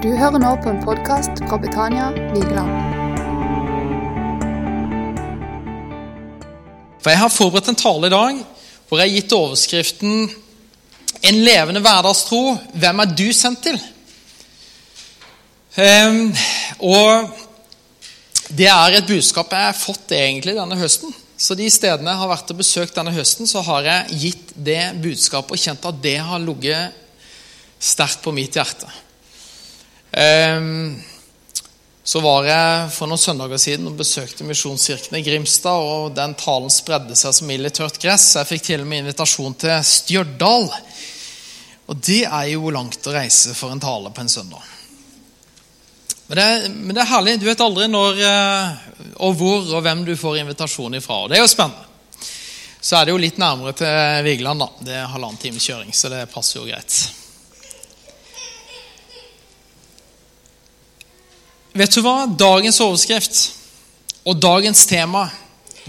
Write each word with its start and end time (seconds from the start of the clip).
Du 0.00 0.08
hører 0.16 0.40
nå 0.40 0.50
på 0.64 0.70
en 0.70 0.78
podkast 0.80 1.42
fra 1.44 1.58
Betania 1.60 2.06
Vigeland. 2.32 2.70
For 7.04 7.12
Jeg 7.12 7.20
har 7.20 7.28
forberedt 7.34 7.68
en 7.68 7.76
tale 7.76 8.08
i 8.08 8.14
dag 8.14 8.38
hvor 8.88 8.96
jeg 8.96 9.10
har 9.10 9.18
gitt 9.18 9.34
overskriften 9.36 10.30
'En 11.20 11.40
levende 11.44 11.82
hverdagstro'. 11.84 12.56
Hvem 12.72 13.00
er 13.00 13.12
du 13.18 13.32
sendt 13.32 13.60
til? 13.62 13.76
Um, 15.76 16.32
og 16.78 17.30
Det 18.48 18.66
er 18.66 18.96
et 18.96 19.06
budskap 19.06 19.52
jeg 19.52 19.64
har 19.66 19.76
fått 19.76 20.16
egentlig 20.16 20.56
denne 20.56 20.80
høsten. 20.80 21.14
Så 21.36 21.54
de 21.54 21.68
stedene 21.70 22.10
jeg 22.10 22.18
har 22.18 22.28
vært 22.28 22.50
og 22.50 22.56
besøkt 22.56 22.96
denne 22.96 23.12
høsten, 23.12 23.46
så 23.46 23.60
har 23.60 23.82
jeg 23.82 24.18
gitt 24.20 24.56
det 24.56 24.96
budskapet 25.02 25.52
og 25.52 25.58
kjent 25.58 25.84
at 25.84 26.02
det 26.02 26.18
har 26.18 26.38
ligget 26.38 26.92
sterkt 27.78 28.22
på 28.22 28.32
mitt 28.32 28.56
hjerte. 28.56 28.88
Ehm, 30.12 30.98
så 32.02 32.20
var 32.24 32.46
jeg 32.48 32.90
for 32.94 33.10
noen 33.10 33.20
søndager 33.20 33.60
siden 33.60 33.90
og 33.90 33.98
besøkte 34.00 34.46
Misjonskirken 34.48 35.18
i 35.20 35.22
Grimstad, 35.22 35.84
og 35.84 36.14
den 36.16 36.34
talen 36.38 36.72
spredde 36.72 37.14
seg 37.18 37.36
som 37.36 37.52
ild 37.52 37.68
i 37.68 37.72
tørt 37.74 38.00
gress. 38.02 38.32
Jeg 38.38 38.48
fikk 38.48 38.66
til 38.66 38.82
og 38.82 38.90
med 38.90 39.04
invitasjon 39.04 39.54
til 39.60 39.76
Stjørdal. 39.86 40.66
Og 41.90 42.02
det 42.06 42.24
er 42.24 42.48
jo 42.52 42.72
langt 42.74 43.06
å 43.06 43.14
reise 43.14 43.54
for 43.58 43.74
en 43.74 43.82
tale 43.82 44.10
på 44.14 44.24
en 44.24 44.32
søndag. 44.32 44.66
Men 46.30 46.38
det, 46.38 46.48
men 46.70 46.94
det 46.94 47.02
er 47.02 47.10
herlig. 47.10 47.38
Du 47.42 47.46
vet 47.48 47.62
aldri 47.62 47.88
når 47.90 48.20
eh, 48.22 48.82
og 49.26 49.38
hvor 49.38 49.64
og 49.74 49.80
hvem 49.82 50.04
du 50.06 50.12
får 50.18 50.42
invitasjon 50.42 50.94
ifra. 50.98 51.24
Og 51.24 51.30
det 51.30 51.38
er 51.38 51.42
jo 51.42 51.50
spennende. 51.50 51.86
Så 52.80 52.96
er 52.96 53.06
det 53.06 53.12
jo 53.12 53.20
litt 53.20 53.38
nærmere 53.38 53.74
til 53.76 54.22
Vigeland, 54.24 54.62
da. 54.62 54.70
Det 54.86 54.94
er 55.02 55.10
halvannen 55.10 55.42
times 55.42 55.66
kjøring, 55.66 55.90
så 55.92 56.08
det 56.08 56.22
passer 56.32 56.62
jo 56.62 56.68
greit. 56.70 57.19
Vet 61.70 61.94
du 61.94 62.02
hva? 62.02 62.24
Dagens 62.26 62.80
overskrift 62.82 63.40
og 64.26 64.40
dagens 64.42 64.82
tema 64.90 65.28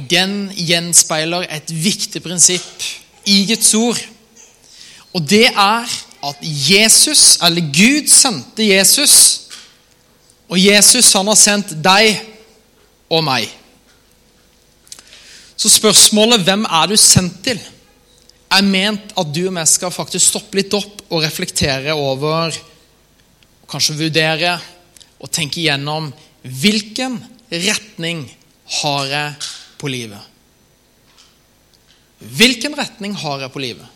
den 0.10 0.52
gjenspeiler 0.56 1.48
et 1.50 1.72
viktig 1.74 2.22
prinsipp 2.24 2.86
i 3.30 3.42
Guds 3.50 3.74
ord. 3.78 4.02
Og 5.12 5.26
det 5.28 5.48
er 5.50 5.90
at 6.22 6.44
Jesus, 6.46 7.40
eller 7.44 7.66
Gud, 7.74 8.08
sendte 8.14 8.68
Jesus. 8.68 9.16
Og 10.52 10.60
Jesus, 10.62 11.10
han 11.18 11.28
har 11.28 11.40
sendt 11.40 11.74
deg 11.84 12.22
og 13.12 13.26
meg. 13.26 13.50
Så 15.58 15.70
spørsmålet 15.70 16.42
'Hvem 16.42 16.66
er 16.66 16.88
du 16.88 16.96
sendt 16.98 17.44
til?' 17.44 17.60
er 18.52 18.62
ment 18.62 19.14
at 19.18 19.28
du 19.36 19.48
og 19.48 19.56
jeg 19.56 19.68
skal 19.68 19.92
faktisk 19.92 20.28
stoppe 20.28 20.58
litt 20.58 20.74
opp 20.74 21.02
og 21.10 21.24
reflektere 21.24 21.94
over, 21.94 22.52
kanskje 23.70 23.96
vurdere 23.96 24.60
og 25.22 25.30
tenke 25.34 25.62
igjennom 25.62 26.10
hvilken 26.42 27.20
retning 27.52 28.26
har 28.82 29.10
jeg 29.12 29.50
på 29.82 29.90
livet. 29.92 30.22
Hvilken 32.22 32.76
retning 32.78 33.16
har 33.18 33.42
jeg 33.46 33.54
på 33.54 33.62
livet? 33.62 33.88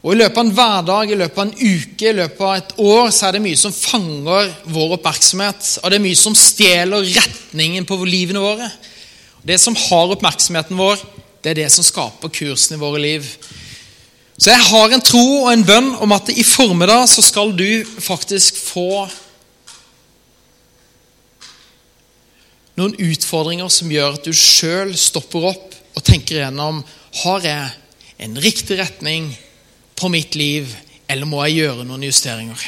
Og 0.00 0.14
I 0.14 0.20
løpet 0.22 0.38
av 0.38 0.46
en 0.46 0.54
hverdag, 0.56 1.10
i 1.12 1.18
løpet 1.20 1.38
av 1.38 1.46
en 1.46 1.56
uke, 1.60 2.06
i 2.08 2.16
løpet 2.16 2.40
av 2.40 2.54
et 2.56 2.70
år 2.80 3.10
så 3.12 3.26
er 3.28 3.36
det 3.36 3.42
mye 3.44 3.60
som 3.60 3.74
fanger 3.74 4.52
vår 4.72 4.94
oppmerksomhet. 4.96 5.72
Og 5.82 5.92
det 5.92 5.98
er 5.98 6.04
mye 6.06 6.20
som 6.20 6.36
stjeler 6.36 7.08
retningen 7.18 7.88
på 7.88 7.98
livene 8.08 8.40
våre. 8.40 8.70
Det 9.44 9.58
som 9.60 9.76
har 9.76 10.14
oppmerksomheten 10.14 10.80
vår, 10.80 11.02
det 11.44 11.52
er 11.52 11.60
det 11.62 11.68
som 11.72 11.84
skaper 11.84 12.32
kursen 12.32 12.78
i 12.78 12.80
våre 12.80 13.00
liv. 13.00 13.28
Så 14.40 14.54
jeg 14.54 14.68
har 14.70 14.94
en 14.96 15.04
tro 15.04 15.24
og 15.42 15.50
en 15.52 15.66
bønn 15.68 15.90
om 16.00 16.16
at 16.16 16.32
i 16.32 16.44
formiddag 16.48 17.04
så 17.12 17.24
skal 17.24 17.52
du 17.56 17.84
faktisk 18.00 18.56
få 18.56 19.04
noen 22.80 22.96
utfordringer 22.96 23.68
som 23.72 23.92
gjør 23.92 24.16
at 24.16 24.26
du 24.26 24.32
sjøl 24.36 24.94
stopper 24.98 25.50
opp 25.52 25.76
og 25.98 26.04
tenker 26.06 26.38
igjennom 26.38 26.80
har 27.24 27.44
jeg 27.44 27.68
en 28.24 28.36
riktig 28.40 28.78
retning 28.80 29.30
på 30.00 30.08
mitt 30.12 30.36
liv, 30.38 30.68
eller 31.10 31.28
må 31.28 31.42
jeg 31.44 31.64
gjøre 31.64 31.84
noen 31.84 32.04
justeringer. 32.06 32.60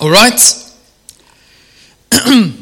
All 0.00 0.12
right? 0.12 0.40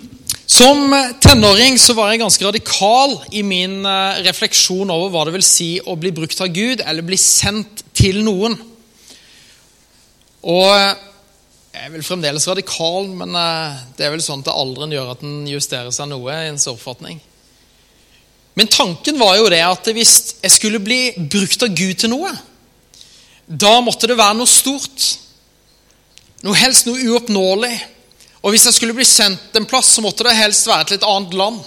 Som 0.50 0.90
tenåring 1.22 1.78
så 1.78 1.94
var 1.94 2.10
jeg 2.10 2.22
ganske 2.24 2.44
radikal 2.44 3.14
i 3.38 3.44
min 3.46 3.84
eh, 3.86 4.18
refleksjon 4.26 4.90
over 4.90 5.12
hva 5.12 5.22
det 5.26 5.34
vil 5.36 5.46
si 5.46 5.68
å 5.78 5.94
bli 5.98 6.10
brukt 6.14 6.42
av 6.42 6.50
Gud 6.50 6.82
eller 6.82 7.06
bli 7.06 7.18
sendt 7.20 7.84
til 7.96 8.18
noen. 8.26 8.56
Og 10.50 11.06
jeg 11.80 11.92
vel 11.94 12.04
fremdeles 12.04 12.46
radikal, 12.50 13.08
men 13.16 13.34
eh, 13.36 13.80
det 13.96 14.04
er 14.06 14.12
vel 14.12 14.22
sånn 14.24 14.42
at 14.44 14.52
alderen 14.52 14.92
gjør 14.92 15.14
at 15.14 15.24
den 15.24 15.46
justerer 15.48 15.92
seg 15.94 16.10
noe 16.10 16.34
i 16.34 16.50
ens 16.50 16.68
oppfatning. 16.68 17.20
Men 18.58 18.68
tanken 18.68 19.16
var 19.20 19.38
jo 19.38 19.48
det 19.52 19.62
at 19.64 19.88
hvis 19.94 20.14
jeg 20.42 20.52
skulle 20.52 20.82
bli 20.84 21.14
brukt 21.16 21.62
av 21.64 21.72
Gud 21.72 22.02
til 22.02 22.12
noe, 22.12 22.32
da 23.46 23.78
måtte 23.80 24.10
det 24.10 24.18
være 24.18 24.36
noe 24.38 24.50
stort. 24.50 25.06
Noe 26.44 26.58
helst 26.58 26.86
noe 26.86 27.00
uoppnåelig. 27.00 27.72
Og 28.44 28.52
hvis 28.52 28.66
jeg 28.68 28.76
skulle 28.76 28.96
bli 28.96 29.06
sendt 29.08 29.56
en 29.56 29.68
plass, 29.68 29.94
så 29.94 30.04
måtte 30.04 30.26
det 30.26 30.36
helst 30.36 30.68
være 30.68 30.90
til 30.90 31.00
et 31.00 31.08
annet 31.08 31.36
land. 31.40 31.60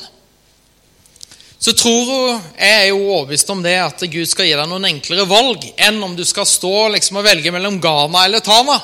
Så 1.63 1.73
tror 1.79 2.09
jeg 2.11 2.69
er 2.69 2.89
jo 2.91 3.01
overbevist 3.01 3.49
om 3.53 3.61
det 3.63 3.77
at 3.79 4.05
Gud 4.11 4.27
skal 4.27 4.49
gi 4.49 4.55
deg 4.57 4.67
noen 4.67 4.89
enklere 4.89 5.25
valg 5.29 5.63
enn 5.79 6.01
om 6.03 6.13
du 6.17 6.25
skal 6.27 6.47
stå 6.49 6.89
liksom 6.93 7.21
og 7.21 7.25
velge 7.25 7.53
mellom 7.55 7.79
Ghana 7.81 8.25
eller 8.27 8.43
Tana. 8.43 8.77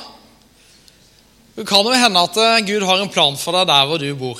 Det 1.60 1.66
kan 1.68 1.84
jo 1.84 1.92
hende 1.92 2.20
at 2.24 2.36
eh, 2.40 2.62
Gud 2.64 2.80
har 2.88 3.02
en 3.02 3.10
plan 3.12 3.34
for 3.36 3.52
deg 3.52 3.66
der 3.68 3.84
hvor 3.84 4.00
du 4.00 4.08
bor. 4.16 4.38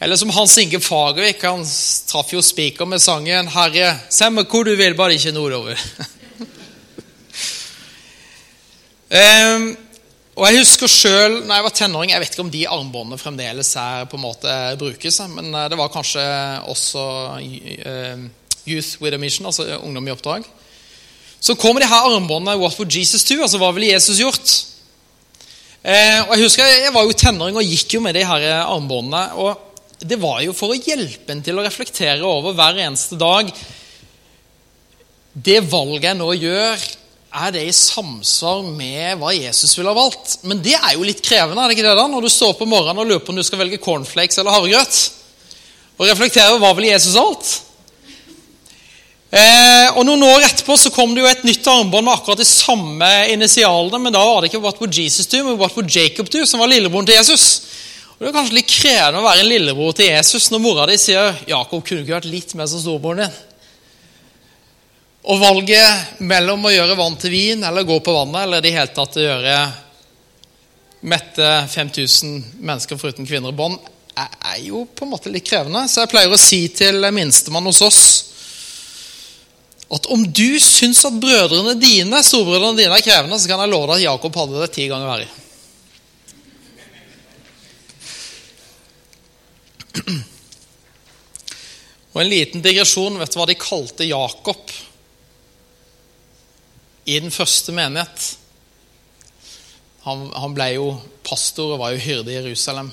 Eller 0.00 0.16
som 0.16 0.30
Hans 0.32 0.56
Inge 0.56 0.80
Fagervik, 0.80 1.44
han 1.44 1.60
traff 2.08 2.32
jo 2.32 2.40
spiker 2.40 2.88
med 2.88 2.96
sangen 3.04 3.44
'Herre, 3.52 3.90
send 4.08 4.32
meg 4.38 4.48
hvor 4.48 4.64
du 4.64 4.72
vil, 4.72 4.96
bare 4.96 5.12
ikke 5.18 5.36
nordover'. 5.36 5.76
um, 9.20 9.76
og 10.32 10.46
Jeg 10.46 10.58
husker 10.62 10.88
sjøl 10.88 11.42
når 11.42 11.54
jeg 11.54 11.64
var 11.66 11.74
tenåring 11.76 12.10
Jeg 12.14 12.22
vet 12.22 12.32
ikke 12.32 12.46
om 12.46 12.56
de 12.56 12.72
armbåndene 12.78 13.20
fremdeles 13.20 13.70
er 13.76 14.08
på 14.08 14.16
en 14.16 14.24
måte 14.24 14.48
brukes, 14.80 15.20
men 15.28 15.52
eh, 15.52 15.68
det 15.68 15.76
var 15.76 15.92
kanskje 15.92 16.24
også 16.72 17.04
uh, 17.36 18.16
Youth 18.64 18.96
with 19.02 19.12
a 19.12 19.20
Mission, 19.20 19.44
altså 19.44 19.76
ungdom 19.82 20.08
i 20.08 20.16
oppdrag. 20.16 20.40
Så 21.36 21.52
kommer 21.54 21.84
de 21.84 21.92
her 21.92 22.08
armbåndene 22.08 22.56
'What 22.56 22.80
would 22.80 22.96
Jesus 22.96 23.28
do?' 23.28 23.42
Altså 23.42 23.60
hva 23.60 23.72
ville 23.76 23.92
Jesus 23.92 24.24
gjort? 24.24 24.77
Eh, 25.78 26.20
og 26.26 26.34
Jeg 26.34 26.42
husker 26.42 26.66
jeg 26.66 26.92
var 26.94 27.06
jo 27.06 27.14
tenåring 27.14 27.58
og 27.60 27.66
gikk 27.66 27.94
jo 27.94 28.02
med 28.02 28.16
de 28.18 28.24
her 28.26 28.46
armbåndene. 28.64 29.38
og 29.38 30.00
Det 30.00 30.18
var 30.18 30.40
jo 30.42 30.52
for 30.52 30.74
å 30.74 30.78
hjelpe 30.78 31.32
en 31.32 31.42
til 31.42 31.58
å 31.58 31.64
reflektere 31.64 32.24
over 32.26 32.56
hver 32.56 32.80
eneste 32.82 33.18
dag 33.18 33.52
Det 35.34 35.60
valget 35.62 36.10
jeg 36.10 36.18
nå 36.18 36.32
gjør, 36.34 36.88
er 37.28 37.52
det 37.52 37.62
i 37.68 37.76
samsvar 37.76 38.64
med 38.72 39.20
hva 39.20 39.30
Jesus 39.36 39.76
ville 39.76 39.92
ha 39.92 39.94
valgt? 39.94 40.38
Men 40.42 40.62
det 40.64 40.74
er 40.74 40.96
jo 40.96 41.06
litt 41.06 41.22
krevende 41.22 41.62
er 41.62 41.70
det 41.70 41.76
ikke 41.76 41.86
det 41.86 41.94
da, 41.94 42.06
når 42.08 42.24
du 42.24 42.30
står 42.32 42.56
på 42.58 42.66
morgenen 42.66 42.98
og 42.98 43.06
lurer 43.06 43.22
på 43.22 43.30
om 43.30 43.38
du 43.38 43.44
skal 43.46 43.60
velge 43.60 43.78
cornflakes 43.84 44.40
eller 44.40 44.56
havregrøt. 44.56 44.98
Og 45.98 46.08
reflektere 46.08 46.54
over 46.54 46.64
hva 46.64 46.72
ville 46.78 46.90
Jesus 46.94 47.14
valgt? 47.14 47.52
Eh, 49.28 49.88
og 49.92 50.06
Noen 50.08 50.22
år 50.24 50.46
etterpå 50.46 50.72
så 50.80 50.88
kom 50.92 51.10
det 51.12 51.20
jo 51.20 51.28
et 51.28 51.42
nytt 51.44 51.66
armbånd 51.68 52.06
med 52.06 52.14
akkurat 52.14 52.40
de 52.40 52.46
samme 52.48 53.08
initialene, 53.28 54.00
men 54.00 54.14
da 54.14 54.22
var 54.24 54.40
det 54.40 54.48
ikke 54.48 54.62
What 54.64 54.78
would 54.80 54.96
Jesus 54.96 55.28
do, 55.28 55.42
men 55.44 55.58
What 55.60 55.74
would 55.76 55.90
Jacob 55.92 56.30
do, 56.32 56.46
som 56.48 56.62
var 56.62 56.70
lillebroren 56.72 57.08
til 57.08 57.18
Jesus. 57.18 57.44
Og 58.16 58.24
Det 58.24 58.30
er 58.30 58.38
kanskje 58.38 58.56
litt 58.56 58.72
krevende 58.72 59.20
å 59.20 59.26
være 59.26 59.44
en 59.44 59.50
lillebror 59.52 59.92
til 59.94 60.08
Jesus 60.08 60.48
når 60.50 60.62
mora 60.64 60.86
di 60.88 60.96
sier 60.98 61.36
Jakob 61.46 61.84
kunne 61.84 62.02
ikke 62.02 62.16
vært 62.16 62.32
litt 62.32 62.54
mer 62.58 62.70
som 62.70 62.80
storebroren 62.80 63.26
din. 63.26 63.36
Og 65.28 65.42
valget 65.42 66.22
mellom 66.24 66.64
å 66.64 66.72
gjøre 66.72 66.96
vann 66.96 67.18
til 67.20 67.34
vin 67.34 67.66
eller 67.68 67.84
gå 67.86 67.98
på 68.00 68.14
vannet, 68.16 68.46
eller 68.46 68.62
i 68.62 68.64
det 68.64 68.72
hele 68.78 68.94
tatt 68.96 69.20
å 69.20 69.26
gjøre 69.26 69.58
mette 71.04 71.50
5000 71.68 72.64
mennesker 72.64 72.98
foruten 72.98 73.28
kvinner 73.28 73.52
og 73.52 73.60
bånd, 73.60 73.76
er 74.18 74.56
jo 74.64 74.86
på 74.88 75.04
en 75.04 75.12
måte 75.12 75.30
litt 75.30 75.46
krevende. 75.46 75.84
Så 75.86 76.00
jeg 76.00 76.10
pleier 76.10 76.32
å 76.32 76.40
si 76.40 76.64
til 76.74 77.04
minstemann 77.12 77.68
hos 77.68 77.84
oss 77.84 78.02
at 79.88 80.06
om 80.12 80.24
du 80.32 80.60
syns 80.60 81.00
at 81.08 81.16
brødrene 81.16 81.72
dine 81.80 82.20
storbrødrene 82.24 82.76
dine 82.76 82.96
er 82.96 83.04
krevende, 83.04 83.38
så 83.40 83.48
kan 83.48 83.62
jeg 83.64 83.72
love 83.72 83.88
deg 83.88 84.02
at 84.02 84.06
Jakob 84.10 84.36
hadde 84.36 84.60
det 84.60 84.72
ti 84.76 84.84
ganger 84.90 85.08
verre. 85.08 85.28
Og 92.12 92.20
en 92.24 92.30
liten 92.32 92.64
digresjon. 92.64 93.18
Vet 93.20 93.32
du 93.32 93.38
hva 93.38 93.46
de 93.48 93.56
kalte 93.58 94.06
Jakob 94.08 94.72
i 97.08 97.16
den 97.22 97.32
første 97.32 97.72
menighet? 97.72 98.24
Han, 100.04 100.28
han 100.34 100.56
ble 100.56 100.70
jo 100.74 100.88
pastor 101.26 101.76
og 101.76 101.82
var 101.82 101.94
jo 101.94 102.04
hyrde 102.04 102.32
i 102.32 102.38
Jerusalem. 102.40 102.90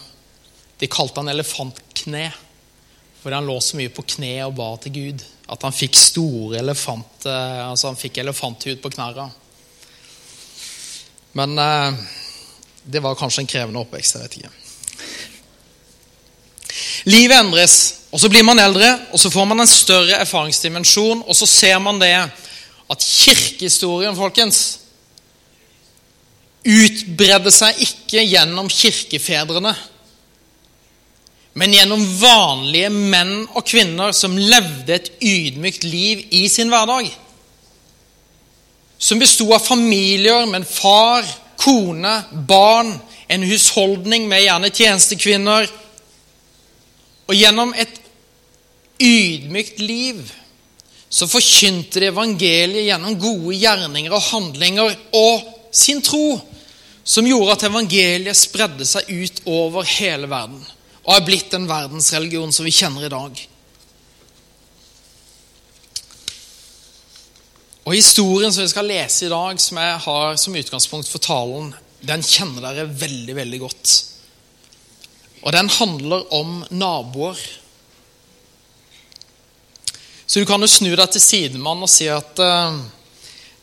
De 0.79 0.91
kalte 0.91 1.23
han 1.23 1.31
elefantkne 1.33 2.27
fordi 3.21 3.39
han 3.39 3.47
lå 3.49 3.55
så 3.63 3.79
mye 3.79 3.89
på 3.89 4.03
kne 4.05 4.35
og 4.45 4.53
ba 4.59 4.67
til 4.77 4.93
Gud. 4.93 5.23
At 5.51 5.61
han 5.61 5.75
fikk 5.75 5.97
store 5.99 6.59
elefant, 6.59 7.25
altså 7.25 7.91
han 7.91 7.99
fikk 7.99 8.17
elefanthud 8.23 8.79
på 8.81 8.91
knærne. 8.95 9.27
Men 11.35 11.57
eh, 11.59 11.93
Det 12.83 13.01
var 13.01 13.17
kanskje 13.17 13.41
en 13.43 13.49
krevende 13.49 13.81
oppvekst. 13.81 14.15
jeg 14.15 14.23
vet 14.23 14.37
ikke. 14.37 14.49
Livet 17.05 17.37
endres, 17.37 17.75
og 18.11 18.19
så 18.21 18.29
blir 18.29 18.45
man 18.45 18.59
eldre, 18.59 18.87
og 19.11 19.19
så 19.19 19.29
får 19.29 19.45
man 19.45 19.59
en 19.61 19.69
større 19.69 20.19
erfaringsdimensjon, 20.23 21.23
og 21.27 21.35
så 21.35 21.45
ser 21.45 21.79
man 21.79 21.99
det 22.01 22.13
at 22.15 23.01
kirkehistorien, 23.01 24.15
folkens, 24.15 24.79
utbredde 26.65 27.51
seg 27.53 27.81
ikke 27.85 28.23
gjennom 28.25 28.69
kirkefedrene, 28.69 29.75
men 31.55 31.71
gjennom 31.71 32.01
vanlige 32.19 32.89
menn 32.91 33.45
og 33.55 33.63
kvinner 33.63 34.11
som 34.15 34.35
levde 34.35 34.97
et 34.97 35.07
ydmykt 35.23 35.85
liv 35.87 36.25
i 36.35 36.49
sin 36.51 36.71
hverdag. 36.71 37.07
Som 38.99 39.21
besto 39.23 39.47
av 39.55 39.63
familier 39.63 40.43
med 40.49 40.59
en 40.61 40.67
far, 40.67 41.23
kone, 41.55 42.11
barn, 42.47 42.91
en 43.31 43.47
husholdning 43.47 44.27
med 44.27 44.43
gjerne 44.43 44.73
tjenestekvinner. 44.75 45.71
Og 47.31 47.39
gjennom 47.39 47.71
et 47.79 48.01
ydmykt 48.99 49.79
liv 49.79 50.19
så 51.07 51.29
forkynte 51.31 52.03
de 52.03 52.11
evangeliet 52.11 52.89
gjennom 52.89 53.15
gode 53.15 53.55
gjerninger 53.55 54.11
og 54.11 54.27
handlinger 54.27 54.95
og 55.15 55.51
sin 55.71 56.03
tro, 56.03 56.35
som 57.07 57.27
gjorde 57.27 57.55
at 57.55 57.67
evangeliet 57.69 58.35
spredde 58.35 58.83
seg 58.89 59.07
ut 59.07 59.45
over 59.47 59.87
hele 59.95 60.27
verden 60.27 60.74
og 61.05 61.11
er 61.13 61.25
blitt 61.25 61.51
den 61.53 61.67
verdensreligion 61.69 62.53
som 62.53 62.65
vi 62.65 62.73
kjenner 62.73 63.05
i 63.05 63.13
dag. 63.13 63.41
Og 67.85 67.93
Historien 67.93 68.53
som 68.53 68.63
vi 68.63 68.71
skal 68.71 68.89
lese 68.89 69.27
i 69.27 69.29
dag, 69.29 69.59
som 69.61 69.77
jeg 69.77 69.99
har 70.07 70.39
som 70.41 70.57
utgangspunkt 70.57 71.09
for 71.11 71.21
talen, 71.21 71.69
den 72.01 72.25
kjenner 72.25 72.65
dere 72.65 72.87
veldig, 72.89 73.35
veldig 73.37 73.59
godt. 73.61 73.93
Og 75.45 75.53
den 75.53 75.69
handler 75.69 76.25
om 76.33 76.63
naboer. 76.73 77.37
Så 80.25 80.41
du 80.41 80.49
kan 80.49 80.61
jo 80.61 80.69
snu 80.69 80.89
deg 80.89 81.05
til 81.13 81.21
sidemann 81.21 81.85
og 81.85 81.91
si 81.93 82.09
at 82.09 82.41
uh, 82.41 82.81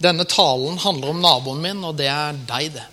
denne 0.03 0.27
talen 0.31 0.79
handler 0.79 1.11
om 1.11 1.23
naboen 1.23 1.63
min, 1.63 1.83
og 1.83 1.99
det 1.99 2.07
er 2.07 2.39
deg, 2.47 2.79
det. 2.79 2.87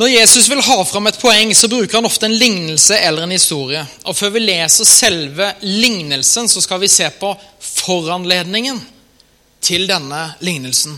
Når 0.00 0.08
Jesus 0.08 0.46
vil 0.48 0.62
ha 0.64 0.78
fram 0.88 1.10
et 1.10 1.18
poeng, 1.20 1.50
så 1.52 1.68
bruker 1.68 1.98
han 1.98 2.08
ofte 2.08 2.24
en 2.24 2.38
lignelse 2.40 2.96
eller 2.96 3.26
en 3.26 3.34
historie. 3.34 3.82
Og 4.08 4.16
Før 4.16 4.32
vi 4.32 4.40
leser 4.46 4.88
selve 4.88 5.50
lignelsen, 5.60 6.48
så 6.48 6.62
skal 6.64 6.80
vi 6.80 6.88
se 6.88 7.10
på 7.20 7.34
foranledningen 7.60 8.80
til 9.60 9.84
denne 9.90 10.22
lignelsen. 10.40 10.96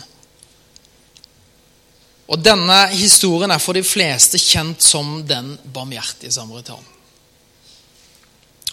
Og 2.30 2.38
Denne 2.38 2.78
historien 2.94 3.50
er 3.50 3.60
for 3.60 3.74
de 3.74 3.82
fleste 3.82 4.38
kjent 4.38 4.86
som 4.86 5.18
den 5.26 5.56
barmhjertige 5.74 6.30
samaritan. 6.32 6.86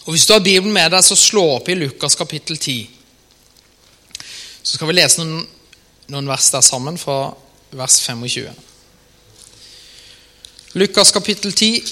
Og 0.06 0.14
Hvis 0.14 0.30
du 0.30 0.34
har 0.34 0.46
Bibelen 0.46 0.74
med 0.74 0.94
deg, 0.94 1.04
så 1.04 1.18
slå 1.18 1.48
opp 1.58 1.74
i 1.74 1.80
Lukas 1.80 2.14
kapittel 2.16 2.58
10. 2.58 2.78
Så 4.62 4.78
skal 4.78 4.94
vi 4.94 5.00
lese 5.02 5.26
noen, 5.26 5.42
noen 6.14 6.30
vers 6.30 6.54
der 6.54 6.62
sammen 6.62 7.02
fra 7.02 7.32
vers 7.72 8.02
25. 8.02 8.50
Lukas 10.74 11.12
kapittel 11.14 11.54
10 11.54 11.84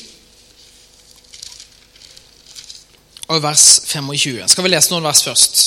og 3.27 3.41
vers 3.44 3.65
25. 3.85 4.47
Skal 4.50 4.65
vi 4.65 4.71
lese 4.71 4.94
noen 4.94 5.06
vers 5.06 5.21
først? 5.25 5.59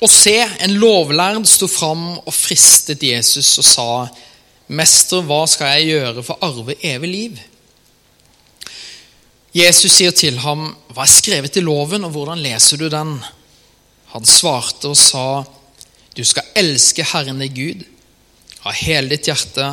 Og 0.00 0.08
se, 0.12 0.34
en 0.64 0.74
lovlærd 0.80 1.44
sto 1.48 1.68
fram 1.68 2.04
og 2.18 2.34
fristet 2.34 3.02
Jesus 3.04 3.52
og 3.60 3.66
sa, 3.68 3.86
Mester, 4.70 5.24
hva 5.26 5.42
skal 5.50 5.78
jeg 5.78 5.94
gjøre 5.94 6.24
for 6.24 6.40
arve 6.44 6.76
evig 6.86 7.10
liv? 7.10 7.38
Jesus 9.56 9.96
sier 9.96 10.12
til 10.14 10.38
ham, 10.44 10.68
Hva 10.94 11.02
er 11.02 11.10
skrevet 11.10 11.56
i 11.58 11.64
loven, 11.64 12.04
og 12.06 12.12
hvordan 12.14 12.38
leser 12.38 12.78
du 12.78 12.86
den? 12.92 13.16
Han 14.12 14.28
svarte 14.28 14.92
og 14.92 14.98
sa, 14.98 15.42
Du 16.16 16.22
skal 16.24 16.46
elske 16.54 17.06
Herren 17.12 17.40
din 17.42 17.56
Gud 17.56 17.88
av 18.62 18.76
hele 18.76 19.08
ditt 19.08 19.28
hjerte, 19.30 19.66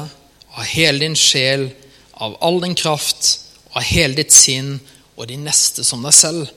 av 0.58 0.64
hele 0.64 1.04
din 1.04 1.16
sjel, 1.16 1.70
av 2.12 2.38
all 2.42 2.62
din 2.62 2.76
kraft, 2.76 3.40
av 3.76 3.84
hele 3.84 4.18
ditt 4.18 4.34
sinn 4.34 4.78
og 5.18 5.28
din 5.30 5.44
neste 5.46 5.84
som 5.86 6.06
deg 6.06 6.16
selv. 6.16 6.48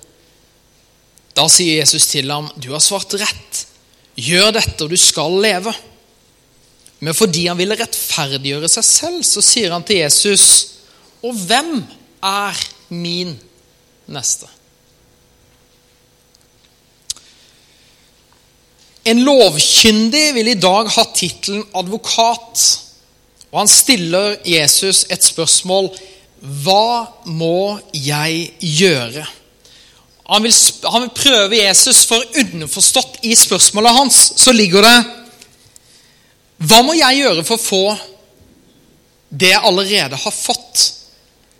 Da 1.36 1.46
sier 1.50 1.80
Jesus 1.80 2.06
til 2.10 2.30
ham, 2.30 2.50
'Du 2.56 2.70
har 2.72 2.80
svart 2.80 3.14
rett. 3.14 3.66
Gjør 4.16 4.52
dette, 4.52 4.84
og 4.84 4.90
du 4.90 4.96
skal 4.96 5.40
leve.' 5.40 5.74
Men 7.00 7.14
fordi 7.14 7.46
han 7.46 7.56
ville 7.56 7.76
rettferdiggjøre 7.76 8.68
seg 8.68 8.84
selv, 8.84 9.22
så 9.24 9.40
sier 9.40 9.72
han 9.72 9.82
til 9.82 9.96
Jesus, 9.96 10.66
'Og 11.22 11.34
hvem 11.34 11.84
er 12.22 12.56
min 12.88 13.38
neste?' 14.06 14.59
En 19.08 19.22
lovkyndig 19.24 20.26
vil 20.36 20.52
i 20.52 20.58
dag 20.60 20.90
ha 20.92 21.04
tittelen 21.16 21.64
advokat. 21.76 22.64
Og 23.50 23.62
han 23.62 23.70
stiller 23.70 24.36
Jesus 24.46 25.06
et 25.10 25.24
spørsmål. 25.24 25.88
Hva 26.40 27.06
må 27.28 27.78
jeg 27.96 28.50
gjøre? 28.60 29.24
Han 30.30 30.44
vil, 30.46 30.54
han 30.92 31.06
vil 31.06 31.16
prøve 31.16 31.58
Jesus, 31.58 32.04
for 32.06 32.22
underforstått 32.38 33.18
i 33.26 33.34
spørsmålet 33.34 33.96
hans 33.96 34.20
så 34.38 34.54
ligger 34.54 34.86
det 34.86 34.98
Hva 36.70 36.84
må 36.86 36.94
jeg 36.94 37.24
gjøre 37.24 37.42
for 37.48 37.56
å 37.56 37.64
få 37.64 37.84
det 39.30 39.50
jeg 39.50 39.64
allerede 39.66 40.18
har 40.22 40.34
fått 40.34 40.84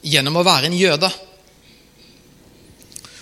gjennom 0.07 0.39
å 0.39 0.47
være 0.47 0.71
en 0.71 0.79
jøde? 0.79 1.11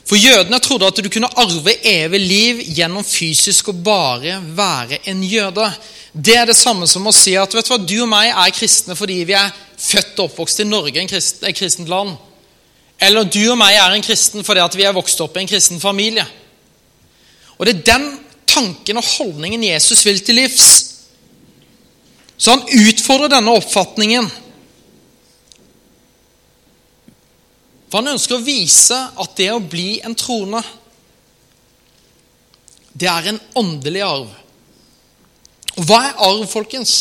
For 0.09 0.17
jødene 0.17 0.59
trodde 0.65 0.89
at 0.89 1.01
du 1.05 1.11
kunne 1.13 1.29
arve 1.37 1.75
evig 1.85 2.21
liv 2.21 2.61
gjennom 2.79 3.05
fysisk 3.05 3.69
å 3.69 3.77
bare 3.77 4.39
være 4.57 5.03
en 5.11 5.21
jøde. 5.25 5.67
Det 6.13 6.37
er 6.37 6.49
det 6.49 6.57
samme 6.57 6.89
som 6.89 7.05
å 7.07 7.13
si 7.13 7.35
at 7.37 7.53
du 7.53 7.59
hva, 7.61 7.77
du 7.77 7.99
og 8.01 8.09
meg 8.09 8.31
er 8.33 8.55
kristne 8.57 8.97
fordi 8.97 9.19
vi 9.29 9.37
er 9.37 9.53
født 9.79 10.17
og 10.17 10.31
oppvokst 10.31 10.65
i 10.65 10.67
Norge, 10.69 10.97
en 10.97 11.11
kristen, 11.11 11.45
et 11.45 11.59
kristent 11.59 11.93
land. 11.93 12.17
Eller 12.99 13.29
du 13.29 13.43
og 13.53 13.59
meg 13.61 13.77
er 13.77 13.95
en 13.95 14.05
kristen 14.05 14.47
fordi 14.47 14.81
vi 14.81 14.89
er 14.89 14.97
vokst 14.97 15.21
opp 15.21 15.37
i 15.37 15.45
en 15.45 15.51
kristen 15.51 15.81
familie. 15.83 16.25
Og 17.59 17.67
Det 17.67 17.77
er 17.77 17.87
den 17.93 18.09
tanken 18.49 18.97
og 18.97 19.05
holdningen 19.19 19.65
Jesus 19.65 20.07
vil 20.07 20.21
til 20.25 20.41
livs. 20.41 20.69
Så 22.39 22.55
han 22.55 22.65
utfordrer 22.89 23.29
denne 23.35 23.55
oppfatningen. 23.61 24.31
For 27.89 28.01
han 28.01 28.13
ønsker 28.13 28.37
å 28.37 28.45
vise 28.45 28.97
at 28.97 29.37
det 29.39 29.49
å 29.55 29.63
bli 29.65 29.99
en 30.05 30.17
troende, 30.19 30.61
det 32.99 33.09
er 33.09 33.31
en 33.31 33.41
åndelig 33.57 34.03
arv. 34.05 34.29
Og 35.79 35.87
hva 35.87 36.03
er 36.09 36.23
arv, 36.27 36.45
folkens? 36.51 36.95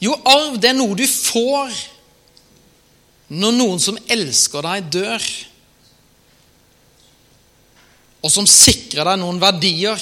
Jo, 0.00 0.14
arv 0.24 0.56
det 0.62 0.70
er 0.70 0.78
noe 0.78 0.96
du 0.96 1.04
får 1.10 1.74
når 3.28 3.56
noen 3.58 3.82
som 3.82 3.98
elsker 4.08 4.64
deg, 4.64 4.92
dør. 4.94 5.24
Og 8.24 8.32
som 8.32 8.46
sikrer 8.48 9.10
deg 9.10 9.20
noen 9.20 9.40
verdier 9.42 10.00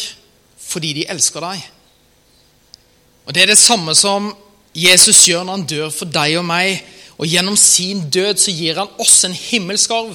fordi 0.67 0.93
de 1.01 1.09
elsker 1.11 1.43
deg. 1.43 1.65
Og 3.27 3.35
Det 3.35 3.43
er 3.43 3.51
det 3.51 3.59
samme 3.59 3.95
som 3.99 4.31
Jesus 4.77 5.25
gjør 5.27 5.47
når 5.47 5.57
han 5.57 5.67
dør 5.67 5.91
for 5.95 6.11
deg 6.13 6.37
og 6.39 6.47
meg 6.47 6.85
og 7.17 7.27
gjennom 7.27 7.57
sin 7.57 8.11
død 8.13 8.41
så 8.41 8.53
gir 8.53 8.79
han 8.81 8.93
oss 9.01 9.25
en 9.25 9.37
himmelsk 9.37 9.91
arv. 9.97 10.15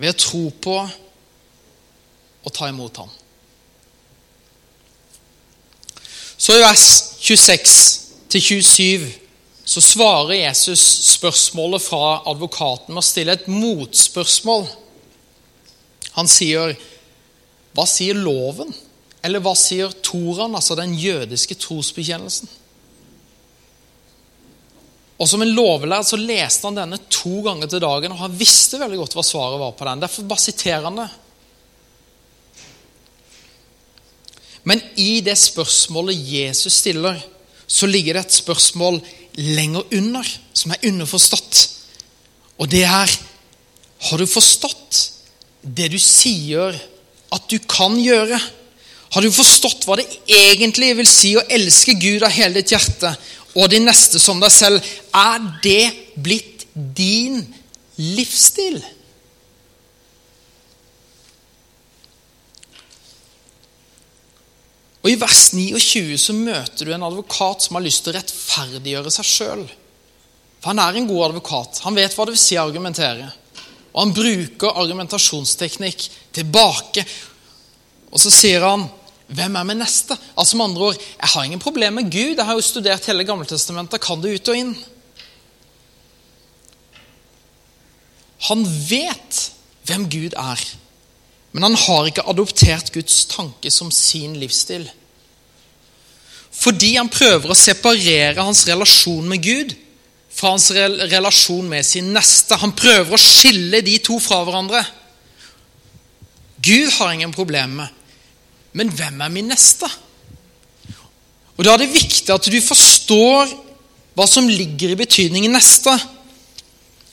Ved 0.00 0.14
å 0.14 0.18
tro 0.18 0.44
på 0.64 0.76
og 2.40 2.54
ta 2.56 2.70
imot 2.70 3.02
ham. 3.02 3.10
Så 6.40 6.56
i 6.56 6.62
vers 6.62 6.86
26-27 7.20 9.10
så 9.70 9.82
svarer 9.84 10.40
Jesus 10.40 10.82
spørsmålet 11.12 11.84
fra 11.84 12.22
advokaten 12.30 12.94
med 12.94 13.02
å 13.02 13.06
stille 13.06 13.36
et 13.36 13.46
motspørsmål. 13.46 14.64
Han 16.16 16.28
sier, 16.28 16.74
'Hva 17.74 17.86
sier 17.86 18.14
loven?' 18.14 18.74
Eller 19.22 19.42
hva 19.44 19.52
sier 19.54 19.92
Toran, 20.02 20.54
altså 20.54 20.74
den 20.74 20.94
jødiske 20.94 21.54
trosbekjennelsen? 21.60 22.48
Og 25.20 25.28
Som 25.28 25.42
en 25.44 25.52
lovlærd 25.52 26.06
så 26.08 26.16
leste 26.16 26.64
han 26.64 26.78
denne 26.78 26.98
to 27.12 27.42
ganger 27.44 27.68
til 27.68 27.82
dagen, 27.82 28.14
og 28.14 28.22
han 28.22 28.38
visste 28.40 28.80
veldig 28.80 29.02
godt 29.02 29.18
hva 29.18 29.24
svaret 29.26 29.60
var 29.60 29.74
på 29.76 29.84
den. 29.84 30.00
Derfor 30.00 30.28
bare 30.30 30.46
siterer 30.46 30.86
han 30.88 31.02
det. 31.02 31.10
Men 34.64 34.80
i 35.00 35.20
det 35.24 35.36
spørsmålet 35.40 36.16
Jesus 36.16 36.80
stiller, 36.80 37.20
så 37.66 37.88
ligger 37.88 38.16
det 38.16 38.26
et 38.26 38.38
spørsmål 38.40 39.00
lenger 39.40 39.92
under, 39.96 40.26
som 40.52 40.72
er 40.72 40.88
underforstått. 40.88 41.66
Og 42.60 42.68
det 42.68 42.84
er 42.84 43.18
Har 44.00 44.16
du 44.16 44.24
forstått 44.24 44.96
det 45.60 45.90
du 45.92 45.98
sier 46.00 46.72
at 47.36 47.48
du 47.52 47.58
kan 47.68 47.98
gjøre? 48.00 48.38
Har 49.12 49.20
du 49.20 49.28
forstått 49.28 49.84
hva 49.84 49.98
det 50.00 50.06
egentlig 50.24 50.94
vil 50.96 51.08
si 51.10 51.34
å 51.36 51.44
elske 51.52 51.98
Gud 52.00 52.24
av 52.24 52.32
hele 52.32 52.62
ditt 52.62 52.72
hjerte 52.72 53.12
og 53.56 53.70
de 53.72 53.80
neste 53.82 54.20
som 54.22 54.40
deg 54.42 54.52
selv? 54.54 54.90
Er 55.16 55.42
det 55.64 56.14
blitt 56.14 56.66
din 56.74 57.42
livsstil? 57.98 58.78
Og 65.00 65.08
I 65.08 65.16
vers 65.18 65.48
29 65.56 66.18
så 66.20 66.36
møter 66.36 66.86
du 66.86 66.92
en 66.92 67.06
advokat 67.06 67.64
som 67.64 67.78
har 67.78 67.84
lyst 67.86 68.04
til 68.04 68.12
å 68.12 68.18
rettferdiggjøre 68.18 69.12
seg 69.14 69.28
sjøl. 69.28 69.62
For 70.60 70.74
han 70.74 70.82
er 70.84 70.98
en 70.98 71.08
god 71.08 71.30
advokat. 71.30 71.80
Han 71.86 71.96
vet 71.96 72.14
hva 72.14 72.26
det 72.28 72.36
vil 72.36 72.42
si 72.42 72.58
å 72.60 72.66
argumentere. 72.66 73.30
Og 73.94 74.02
han 74.04 74.14
bruker 74.14 74.76
argumentasjonsteknikk 74.82 76.04
tilbake. 76.36 77.06
Og 78.12 78.20
så 78.20 78.32
sier 78.34 78.66
han 78.68 78.84
hvem 79.30 79.56
er 79.56 79.66
min 79.66 79.78
neste? 79.78 80.16
Altså 80.38 80.58
med 80.58 80.64
andre 80.64 80.88
ord, 80.90 80.96
Jeg 81.20 81.28
har 81.28 81.44
ingen 81.44 81.62
problemer 81.62 82.02
med 82.02 82.10
Gud. 82.10 82.36
Jeg 82.36 82.44
har 82.44 82.54
jo 82.54 82.60
studert 82.60 83.06
hele 83.06 83.24
Gammeltestamentet. 83.24 84.00
Kan 84.00 84.22
det 84.22 84.34
ut 84.34 84.48
og 84.48 84.56
inn? 84.56 84.72
Han 88.48 88.64
vet 88.88 89.50
hvem 89.86 90.08
Gud 90.10 90.34
er, 90.38 90.62
men 91.52 91.62
han 91.62 91.76
har 91.76 92.08
ikke 92.08 92.24
adoptert 92.30 92.92
Guds 92.94 93.26
tanke 93.30 93.70
som 93.70 93.90
sin 93.90 94.38
livsstil. 94.40 94.88
Fordi 96.50 96.94
han 96.96 97.10
prøver 97.12 97.52
å 97.52 97.58
separere 97.58 98.42
hans 98.42 98.64
relasjon 98.68 99.28
med 99.28 99.44
Gud 99.44 99.76
fra 100.30 100.54
hans 100.54 100.70
relasjon 100.72 101.68
med 101.68 101.86
sin 101.86 102.10
neste. 102.14 102.58
Han 102.58 102.74
prøver 102.76 103.14
å 103.14 103.20
skille 103.20 103.82
de 103.84 103.98
to 104.02 104.18
fra 104.22 104.42
hverandre. 104.46 104.82
Gud 106.60 106.90
har 106.98 107.14
ingen 107.14 107.34
problemer 107.34 107.86
med 107.86 107.99
men 108.72 108.92
hvem 108.94 109.20
er 109.20 109.32
min 109.32 109.50
neste? 109.50 109.88
Og 111.56 111.64
Da 111.64 111.74
er 111.74 111.82
det 111.82 111.92
viktig 111.92 112.32
at 112.32 112.46
du 112.48 112.60
forstår 112.64 113.50
hva 114.16 114.26
som 114.28 114.48
ligger 114.48 114.94
i 114.94 114.98
betydningen 114.98 115.52
neste. 115.52 115.92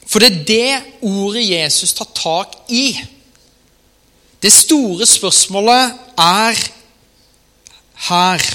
For 0.07 0.23
det 0.23 0.29
er 0.29 0.45
det 0.47 1.01
ordet 1.03 1.43
Jesus 1.49 1.93
tar 1.97 2.07
tak 2.15 2.55
i. 2.71 2.95
Det 4.39 4.53
store 4.53 5.05
spørsmålet 5.09 5.97
er 6.21 6.61
her. 8.07 8.45